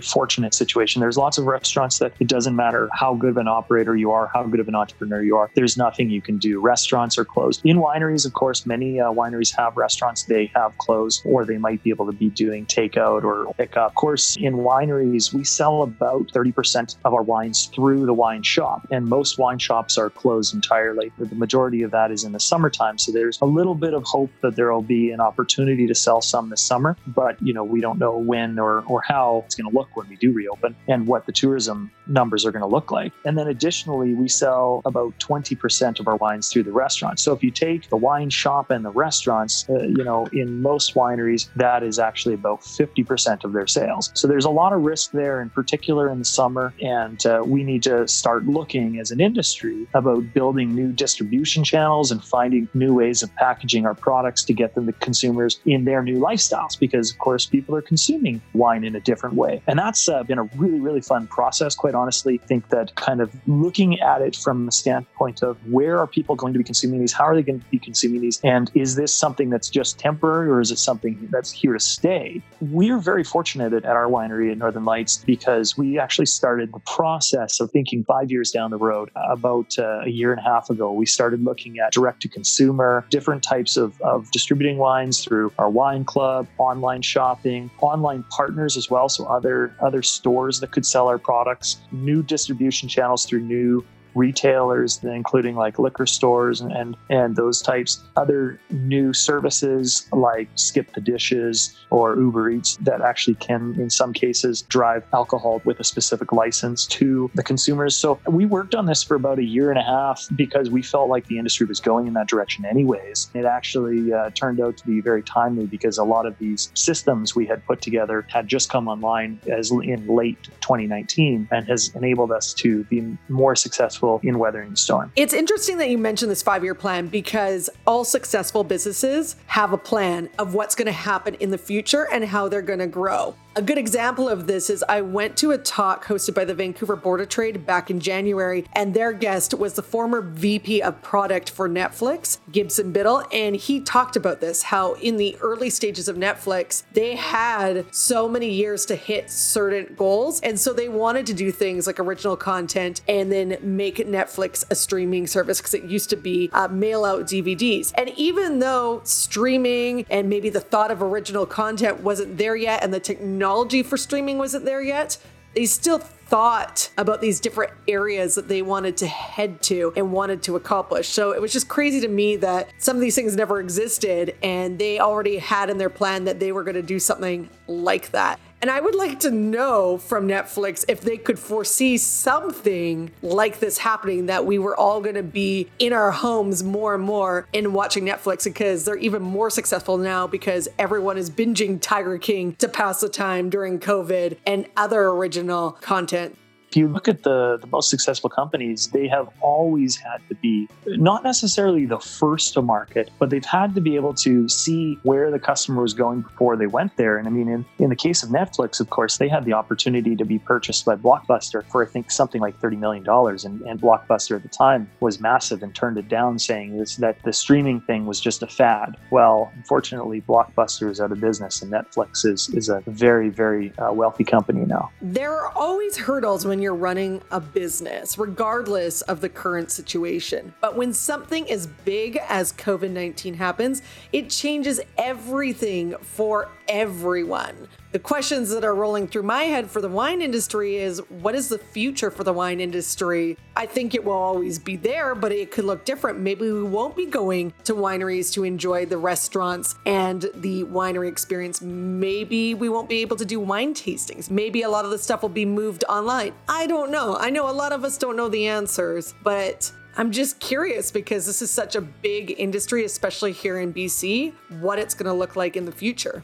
fortunate 0.00 0.54
situation. 0.54 1.00
There's 1.00 1.16
lots 1.16 1.36
of 1.36 1.46
restaurants 1.46 1.98
that 1.98 2.12
it 2.20 2.28
doesn't 2.28 2.54
matter 2.54 2.88
how 2.92 3.14
good 3.14 3.30
of 3.30 3.36
an 3.38 3.48
operator 3.48 3.96
you 3.96 4.12
are, 4.12 4.30
how 4.32 4.44
good 4.44 4.60
of 4.60 4.68
an 4.68 4.76
entrepreneur 4.76 5.22
you 5.22 5.36
are. 5.36 5.50
There's 5.54 5.76
nothing 5.76 6.10
you 6.10 6.22
can 6.22 6.38
do. 6.38 6.60
Restaurants 6.60 7.18
are 7.18 7.24
closed. 7.24 7.60
In 7.64 7.78
wineries, 7.78 8.24
of 8.24 8.34
course, 8.34 8.66
many 8.66 9.00
uh, 9.00 9.12
wineries 9.12 9.54
have 9.56 9.76
restaurants. 9.76 10.22
They 10.24 10.52
have 10.54 10.78
closed, 10.78 11.22
or 11.24 11.44
they 11.44 11.58
might 11.58 11.82
be 11.82 11.90
able 11.90 12.06
to 12.06 12.12
be 12.12 12.30
doing 12.30 12.66
takeout 12.66 13.24
or 13.24 13.52
pickup. 13.54 13.88
Of 13.88 13.94
course, 13.96 14.36
in 14.36 14.54
wineries, 14.54 15.32
we 15.32 15.42
sell 15.42 15.82
about 15.82 16.28
30% 16.28 16.96
of 17.04 17.14
our 17.14 17.22
wines 17.22 17.66
through 17.74 18.06
the 18.06 18.14
wine 18.14 18.44
shop, 18.44 18.86
and 18.92 19.06
most 19.06 19.38
wine 19.38 19.58
shops 19.58 19.98
are 19.98 20.10
closed 20.10 20.54
entirely. 20.54 21.10
The 21.18 21.34
majority 21.34 21.82
of 21.82 21.90
that 21.90 22.12
is 22.12 22.22
in 22.22 22.30
the 22.30 22.44
summertime. 22.54 22.96
So 22.98 23.10
there's 23.10 23.40
a 23.40 23.46
little 23.46 23.74
bit 23.74 23.94
of 23.94 24.04
hope 24.04 24.30
that 24.42 24.54
there 24.54 24.72
will 24.72 24.80
be 24.80 25.10
an 25.10 25.20
opportunity 25.20 25.88
to 25.88 25.94
sell 25.94 26.20
some 26.20 26.50
this 26.50 26.62
summer, 26.62 26.96
but 27.08 27.36
you 27.42 27.52
know, 27.52 27.64
we 27.64 27.80
don't 27.80 27.98
know 27.98 28.16
when 28.16 28.60
or, 28.60 28.84
or 28.86 29.02
how 29.02 29.42
it's 29.44 29.56
going 29.56 29.68
to 29.68 29.76
look 29.76 29.96
when 29.96 30.08
we 30.08 30.14
do 30.14 30.32
reopen 30.32 30.76
and 30.86 31.08
what 31.08 31.26
the 31.26 31.32
tourism 31.32 31.90
numbers 32.06 32.46
are 32.46 32.52
going 32.52 32.62
to 32.62 32.68
look 32.68 32.92
like. 32.92 33.12
And 33.24 33.36
then 33.36 33.48
additionally, 33.48 34.14
we 34.14 34.28
sell 34.28 34.82
about 34.84 35.18
20% 35.18 35.98
of 35.98 36.06
our 36.06 36.14
wines 36.16 36.48
through 36.48 36.62
the 36.62 36.72
restaurants. 36.72 37.24
So 37.24 37.32
if 37.32 37.42
you 37.42 37.50
take 37.50 37.88
the 37.88 37.96
wine 37.96 38.30
shop 38.30 38.70
and 38.70 38.84
the 38.84 38.90
restaurants, 38.90 39.68
uh, 39.68 39.82
you 39.82 40.04
know, 40.04 40.26
in 40.26 40.62
most 40.62 40.94
wineries, 40.94 41.48
that 41.56 41.82
is 41.82 41.98
actually 41.98 42.34
about 42.34 42.60
50% 42.60 43.42
of 43.42 43.52
their 43.52 43.66
sales. 43.66 44.12
So 44.14 44.28
there's 44.28 44.44
a 44.44 44.50
lot 44.50 44.72
of 44.72 44.82
risk 44.82 45.10
there, 45.10 45.42
in 45.42 45.50
particular 45.50 46.08
in 46.08 46.20
the 46.20 46.24
summer. 46.24 46.72
And 46.80 47.24
uh, 47.26 47.42
we 47.44 47.64
need 47.64 47.82
to 47.82 48.06
start 48.06 48.46
looking 48.46 49.00
as 49.00 49.10
an 49.10 49.20
industry 49.20 49.88
about 49.94 50.32
building 50.32 50.72
new 50.72 50.92
distribution 50.92 51.64
channels 51.64 52.12
and 52.12 52.22
finding 52.34 52.68
new 52.74 52.92
ways 52.92 53.22
of 53.22 53.32
packaging 53.36 53.86
our 53.86 53.94
products 53.94 54.42
to 54.42 54.52
get 54.52 54.74
them 54.74 54.86
to 54.86 54.92
consumers 54.94 55.60
in 55.66 55.84
their 55.84 56.02
new 56.02 56.18
lifestyles 56.18 56.76
because 56.76 57.12
of 57.12 57.18
course 57.18 57.46
people 57.46 57.76
are 57.76 57.82
consuming 57.92 58.42
wine 58.54 58.82
in 58.82 58.96
a 58.96 59.00
different 59.00 59.36
way. 59.36 59.62
And 59.68 59.78
that's 59.78 60.08
uh, 60.08 60.24
been 60.24 60.40
a 60.40 60.48
really 60.56 60.80
really 60.80 61.00
fun 61.00 61.28
process. 61.28 61.76
Quite 61.76 61.94
honestly 61.94 62.40
I 62.42 62.46
think 62.46 62.70
that 62.70 62.94
kind 62.96 63.20
of 63.20 63.30
looking 63.46 64.00
at 64.00 64.20
it 64.20 64.34
from 64.34 64.66
the 64.66 64.72
standpoint 64.72 65.42
of 65.42 65.56
where 65.70 65.96
are 65.98 66.08
people 66.08 66.34
going 66.34 66.52
to 66.54 66.58
be 66.58 66.64
consuming 66.64 66.98
these? 66.98 67.12
How 67.12 67.24
are 67.24 67.36
they 67.36 67.42
going 67.42 67.60
to 67.60 67.70
be 67.70 67.78
consuming 67.78 68.20
these? 68.20 68.40
And 68.42 68.68
is 68.74 68.96
this 68.96 69.14
something 69.14 69.48
that's 69.50 69.70
just 69.70 69.98
temporary 69.98 70.48
or 70.48 70.60
is 70.60 70.72
it 70.72 70.78
something 70.78 71.28
that's 71.30 71.52
here 71.52 71.74
to 71.74 71.80
stay? 71.80 72.42
We're 72.60 72.98
very 72.98 73.22
fortunate 73.22 73.72
at 73.72 73.84
our 73.84 74.08
winery 74.08 74.50
at 74.50 74.58
northern 74.58 74.84
lights 74.84 75.22
because 75.24 75.76
we 75.78 76.00
actually 76.00 76.26
started 76.26 76.72
the 76.72 76.80
process 76.80 77.60
of 77.60 77.70
thinking 77.70 78.02
five 78.04 78.32
years 78.32 78.50
down 78.50 78.72
the 78.72 78.78
road 78.78 79.10
about 79.14 79.78
uh, 79.78 80.00
a 80.00 80.08
year 80.08 80.32
and 80.32 80.40
a 80.40 80.42
half 80.42 80.70
ago 80.70 80.92
we 80.92 81.06
started 81.06 81.44
looking 81.44 81.78
at 81.78 81.92
direct 81.92 82.23
to 82.24 82.28
consumer, 82.28 83.06
different 83.10 83.42
types 83.42 83.76
of, 83.76 84.00
of 84.00 84.30
distributing 84.30 84.78
wines 84.78 85.22
through 85.22 85.52
our 85.58 85.68
wine 85.68 86.04
club, 86.04 86.48
online 86.56 87.02
shopping, 87.02 87.70
online 87.80 88.24
partners 88.30 88.76
as 88.76 88.90
well. 88.90 89.08
So 89.08 89.26
other 89.26 89.74
other 89.80 90.02
stores 90.02 90.60
that 90.60 90.72
could 90.72 90.86
sell 90.86 91.06
our 91.08 91.18
products, 91.18 91.76
new 91.92 92.22
distribution 92.22 92.88
channels 92.88 93.26
through 93.26 93.40
new 93.40 93.84
retailers, 94.14 95.02
including 95.02 95.56
like 95.56 95.78
liquor 95.78 96.06
stores 96.06 96.60
and, 96.60 96.72
and, 96.72 96.96
and 97.10 97.36
those 97.36 97.60
types. 97.60 98.02
Other 98.16 98.60
new 98.70 99.12
services 99.12 100.06
like 100.12 100.48
Skip 100.54 100.92
the 100.92 101.00
Dishes 101.00 101.76
or 101.90 102.16
Uber 102.16 102.50
Eats 102.50 102.76
that 102.80 103.00
actually 103.00 103.34
can, 103.36 103.74
in 103.78 103.90
some 103.90 104.12
cases, 104.12 104.62
drive 104.62 105.04
alcohol 105.12 105.60
with 105.64 105.80
a 105.80 105.84
specific 105.84 106.32
license 106.32 106.86
to 106.86 107.30
the 107.34 107.42
consumers. 107.42 107.96
So 107.96 108.18
we 108.26 108.46
worked 108.46 108.74
on 108.74 108.86
this 108.86 109.02
for 109.02 109.14
about 109.14 109.38
a 109.38 109.44
year 109.44 109.70
and 109.70 109.78
a 109.78 109.82
half 109.82 110.26
because 110.36 110.70
we 110.70 110.82
felt 110.82 111.08
like 111.08 111.26
the 111.26 111.38
industry 111.38 111.66
was 111.66 111.80
going 111.80 112.06
in 112.06 112.14
that 112.14 112.28
direction 112.28 112.64
anyways. 112.64 113.30
It 113.34 113.44
actually 113.44 114.12
uh, 114.12 114.30
turned 114.30 114.60
out 114.60 114.76
to 114.78 114.86
be 114.86 115.00
very 115.00 115.22
timely 115.22 115.66
because 115.66 115.98
a 115.98 116.04
lot 116.04 116.26
of 116.26 116.38
these 116.38 116.70
systems 116.74 117.34
we 117.34 117.46
had 117.46 117.64
put 117.66 117.80
together 117.80 118.26
had 118.28 118.48
just 118.48 118.70
come 118.70 118.88
online 118.88 119.40
as 119.50 119.70
in 119.70 120.06
late 120.06 120.42
2019 120.60 121.48
and 121.50 121.66
has 121.66 121.94
enabled 121.94 122.32
us 122.32 122.52
to 122.54 122.84
be 122.84 123.16
more 123.28 123.56
successful 123.56 124.03
successful 124.04 124.28
in 124.28 124.38
weathering 124.38 124.70
the 124.70 124.76
storm. 124.76 125.12
It's 125.16 125.32
interesting 125.32 125.78
that 125.78 125.90
you 125.90 125.98
mentioned 125.98 126.30
this 126.30 126.42
five 126.42 126.64
year 126.64 126.74
plan 126.74 127.08
because 127.08 127.70
all 127.86 128.04
successful 128.04 128.64
businesses 128.64 129.36
have 129.46 129.72
a 129.72 129.78
plan 129.78 130.28
of 130.38 130.54
what's 130.54 130.74
going 130.74 130.86
to 130.86 130.92
happen 130.92 131.34
in 131.34 131.50
the 131.50 131.58
future 131.58 132.06
and 132.12 132.24
how 132.24 132.48
they're 132.48 132.62
going 132.62 132.78
to 132.78 132.86
grow. 132.86 133.34
A 133.56 133.62
good 133.62 133.78
example 133.78 134.28
of 134.28 134.48
this 134.48 134.68
is 134.68 134.84
I 134.88 135.00
went 135.00 135.36
to 135.36 135.52
a 135.52 135.58
talk 135.58 136.06
hosted 136.06 136.34
by 136.34 136.44
the 136.44 136.54
Vancouver 136.54 136.96
Board 136.96 137.20
of 137.20 137.28
Trade 137.28 137.64
back 137.64 137.88
in 137.88 138.00
January, 138.00 138.64
and 138.72 138.94
their 138.94 139.12
guest 139.12 139.54
was 139.54 139.74
the 139.74 139.82
former 139.82 140.20
VP 140.20 140.82
of 140.82 141.00
product 141.02 141.50
for 141.50 141.68
Netflix, 141.68 142.38
Gibson 142.50 142.90
Biddle, 142.90 143.22
and 143.30 143.54
he 143.54 143.78
talked 143.78 144.16
about 144.16 144.40
this 144.40 144.64
how 144.64 144.94
in 144.94 145.18
the 145.18 145.36
early 145.40 145.70
stages 145.70 146.08
of 146.08 146.16
Netflix, 146.16 146.82
they 146.94 147.14
had 147.14 147.86
so 147.94 148.28
many 148.28 148.50
years 148.50 148.84
to 148.86 148.96
hit 148.96 149.30
certain 149.30 149.94
goals, 149.94 150.40
and 150.40 150.58
so 150.58 150.72
they 150.72 150.88
wanted 150.88 151.24
to 151.26 151.32
do 151.32 151.52
things 151.52 151.86
like 151.86 152.00
original 152.00 152.36
content 152.36 153.02
and 153.06 153.30
then 153.30 153.56
make 153.62 153.98
Netflix 153.98 154.68
a 154.68 154.74
streaming 154.74 155.28
service 155.28 155.60
because 155.60 155.74
it 155.74 155.84
used 155.84 156.10
to 156.10 156.16
be 156.16 156.50
uh, 156.52 156.66
mail 156.66 157.04
out 157.04 157.26
DVDs. 157.26 157.92
And 157.96 158.08
even 158.16 158.58
though 158.58 159.00
streaming 159.04 160.06
and 160.10 160.28
maybe 160.28 160.50
the 160.50 160.60
thought 160.60 160.90
of 160.90 161.00
original 161.00 161.46
content 161.46 162.00
wasn't 162.00 162.36
there 162.36 162.56
yet 162.56 162.82
and 162.82 162.92
the 162.92 162.98
technology 162.98 163.43
technology 163.44 163.82
for 163.82 163.98
streaming 163.98 164.38
wasn't 164.38 164.64
there 164.64 164.80
yet, 164.80 165.18
they 165.54 165.66
still 165.66 165.98
thought 165.98 166.88
about 166.96 167.20
these 167.20 167.40
different 167.40 167.70
areas 167.86 168.34
that 168.36 168.48
they 168.48 168.62
wanted 168.62 168.96
to 168.96 169.06
head 169.06 169.60
to 169.60 169.92
and 169.96 170.10
wanted 170.10 170.42
to 170.42 170.56
accomplish. 170.56 171.08
So 171.08 171.32
it 171.32 171.42
was 171.42 171.52
just 171.52 171.68
crazy 171.68 172.00
to 172.00 172.08
me 172.08 172.36
that 172.36 172.70
some 172.78 172.96
of 172.96 173.02
these 173.02 173.14
things 173.14 173.36
never 173.36 173.60
existed 173.60 174.34
and 174.42 174.78
they 174.78 174.98
already 174.98 175.36
had 175.36 175.68
in 175.68 175.76
their 175.76 175.90
plan 175.90 176.24
that 176.24 176.40
they 176.40 176.52
were 176.52 176.64
going 176.64 176.74
to 176.76 176.82
do 176.82 176.98
something 176.98 177.50
like 177.66 178.12
that. 178.12 178.40
And 178.64 178.70
I 178.70 178.80
would 178.80 178.94
like 178.94 179.20
to 179.20 179.30
know 179.30 179.98
from 179.98 180.26
Netflix 180.26 180.86
if 180.88 181.02
they 181.02 181.18
could 181.18 181.38
foresee 181.38 181.98
something 181.98 183.10
like 183.20 183.60
this 183.60 183.76
happening 183.76 184.24
that 184.24 184.46
we 184.46 184.58
were 184.58 184.74
all 184.74 185.02
going 185.02 185.16
to 185.16 185.22
be 185.22 185.68
in 185.78 185.92
our 185.92 186.10
homes 186.10 186.64
more 186.64 186.94
and 186.94 187.04
more 187.04 187.46
and 187.52 187.74
watching 187.74 188.06
Netflix 188.06 188.44
because 188.44 188.86
they're 188.86 188.96
even 188.96 189.20
more 189.20 189.50
successful 189.50 189.98
now 189.98 190.26
because 190.26 190.66
everyone 190.78 191.18
is 191.18 191.28
binging 191.28 191.78
Tiger 191.78 192.16
King 192.16 192.54
to 192.54 192.66
pass 192.66 193.02
the 193.02 193.10
time 193.10 193.50
during 193.50 193.78
COVID 193.78 194.38
and 194.46 194.64
other 194.78 195.08
original 195.08 195.72
content 195.72 196.38
if 196.74 196.78
you 196.78 196.88
look 196.88 197.06
at 197.06 197.22
the, 197.22 197.56
the 197.60 197.68
most 197.68 197.88
successful 197.88 198.28
companies, 198.28 198.88
they 198.88 199.06
have 199.06 199.28
always 199.40 199.94
had 199.94 200.18
to 200.28 200.34
be 200.34 200.68
not 200.86 201.22
necessarily 201.22 201.86
the 201.86 202.00
first 202.00 202.54
to 202.54 202.62
market, 202.62 203.10
but 203.20 203.30
they've 203.30 203.44
had 203.44 203.76
to 203.76 203.80
be 203.80 203.94
able 203.94 204.12
to 204.12 204.48
see 204.48 204.98
where 205.04 205.30
the 205.30 205.38
customer 205.38 205.82
was 205.82 205.94
going 205.94 206.22
before 206.22 206.56
they 206.56 206.66
went 206.66 206.96
there. 206.96 207.16
And 207.16 207.28
I 207.28 207.30
mean, 207.30 207.48
in, 207.48 207.64
in 207.78 207.90
the 207.90 207.96
case 207.96 208.24
of 208.24 208.30
Netflix, 208.30 208.80
of 208.80 208.90
course, 208.90 209.18
they 209.18 209.28
had 209.28 209.44
the 209.44 209.52
opportunity 209.52 210.16
to 210.16 210.24
be 210.24 210.40
purchased 210.40 210.84
by 210.84 210.96
Blockbuster 210.96 211.64
for, 211.70 211.86
I 211.86 211.86
think, 211.86 212.10
something 212.10 212.40
like 212.40 212.60
$30 212.60 212.76
million. 212.76 213.04
And, 213.08 213.62
and 213.68 213.80
Blockbuster 213.80 214.34
at 214.34 214.42
the 214.42 214.48
time 214.48 214.90
was 214.98 215.20
massive 215.20 215.62
and 215.62 215.72
turned 215.76 215.96
it 215.96 216.08
down, 216.08 216.40
saying 216.40 216.76
this, 216.76 216.96
that 216.96 217.22
the 217.22 217.32
streaming 217.32 217.82
thing 217.82 218.04
was 218.04 218.20
just 218.20 218.42
a 218.42 218.48
fad. 218.48 218.96
Well, 219.12 219.52
unfortunately, 219.54 220.22
Blockbuster 220.22 220.90
is 220.90 221.00
out 221.00 221.12
of 221.12 221.20
business 221.20 221.62
and 221.62 221.70
Netflix 221.70 222.26
is, 222.26 222.48
is 222.48 222.68
a 222.68 222.82
very, 222.88 223.28
very 223.28 223.72
uh, 223.78 223.92
wealthy 223.92 224.24
company 224.24 224.64
now. 224.66 224.90
There 225.00 225.32
are 225.32 225.52
always 225.52 225.96
hurdles 225.96 226.44
when 226.44 226.63
you're 226.64 226.74
running 226.74 227.22
a 227.30 227.40
business, 227.40 228.18
regardless 228.18 229.02
of 229.02 229.20
the 229.20 229.28
current 229.28 229.70
situation. 229.70 230.52
But 230.60 230.76
when 230.76 230.92
something 230.92 231.48
as 231.50 231.66
big 231.66 232.18
as 232.28 232.52
COVID 232.54 232.90
19 232.90 233.34
happens, 233.34 233.82
it 234.12 234.30
changes 234.30 234.80
everything 234.98 235.94
for 236.00 236.50
everyone. 236.68 237.68
The 237.92 238.00
questions 238.00 238.50
that 238.50 238.64
are 238.64 238.74
rolling 238.74 239.06
through 239.06 239.22
my 239.22 239.44
head 239.44 239.70
for 239.70 239.80
the 239.80 239.88
wine 239.88 240.20
industry 240.20 240.78
is 240.78 240.98
what 241.10 241.36
is 241.36 241.48
the 241.48 241.58
future 241.58 242.10
for 242.10 242.24
the 242.24 242.32
wine 242.32 242.58
industry? 242.58 243.36
I 243.54 243.66
think 243.66 243.94
it 243.94 244.04
will 244.04 244.14
always 244.14 244.58
be 244.58 244.74
there, 244.74 245.14
but 245.14 245.30
it 245.30 245.52
could 245.52 245.64
look 245.64 245.84
different. 245.84 246.18
Maybe 246.18 246.50
we 246.50 246.64
won't 246.64 246.96
be 246.96 247.06
going 247.06 247.54
to 247.62 247.74
wineries 247.74 248.32
to 248.32 248.42
enjoy 248.42 248.84
the 248.86 248.98
restaurants 248.98 249.76
and 249.86 250.26
the 250.34 250.64
winery 250.64 251.08
experience. 251.08 251.62
Maybe 251.62 252.52
we 252.54 252.68
won't 252.68 252.88
be 252.88 253.00
able 253.00 253.14
to 253.14 253.24
do 253.24 253.38
wine 253.38 253.74
tastings. 253.74 254.28
Maybe 254.28 254.62
a 254.62 254.68
lot 254.68 254.84
of 254.84 254.90
the 254.90 254.98
stuff 254.98 255.22
will 255.22 255.28
be 255.28 255.44
moved 255.44 255.84
online. 255.88 256.32
I 256.56 256.68
don't 256.68 256.92
know. 256.92 257.16
I 257.16 257.30
know 257.30 257.50
a 257.50 257.52
lot 257.52 257.72
of 257.72 257.82
us 257.82 257.98
don't 257.98 258.14
know 258.14 258.28
the 258.28 258.46
answers, 258.46 259.12
but 259.24 259.72
I'm 259.96 260.12
just 260.12 260.38
curious 260.38 260.92
because 260.92 261.26
this 261.26 261.42
is 261.42 261.50
such 261.50 261.74
a 261.74 261.80
big 261.80 262.32
industry, 262.38 262.84
especially 262.84 263.32
here 263.32 263.58
in 263.58 263.74
BC, 263.74 264.32
what 264.60 264.78
it's 264.78 264.94
going 264.94 265.06
to 265.08 265.12
look 265.12 265.34
like 265.34 265.56
in 265.56 265.64
the 265.64 265.72
future. 265.72 266.22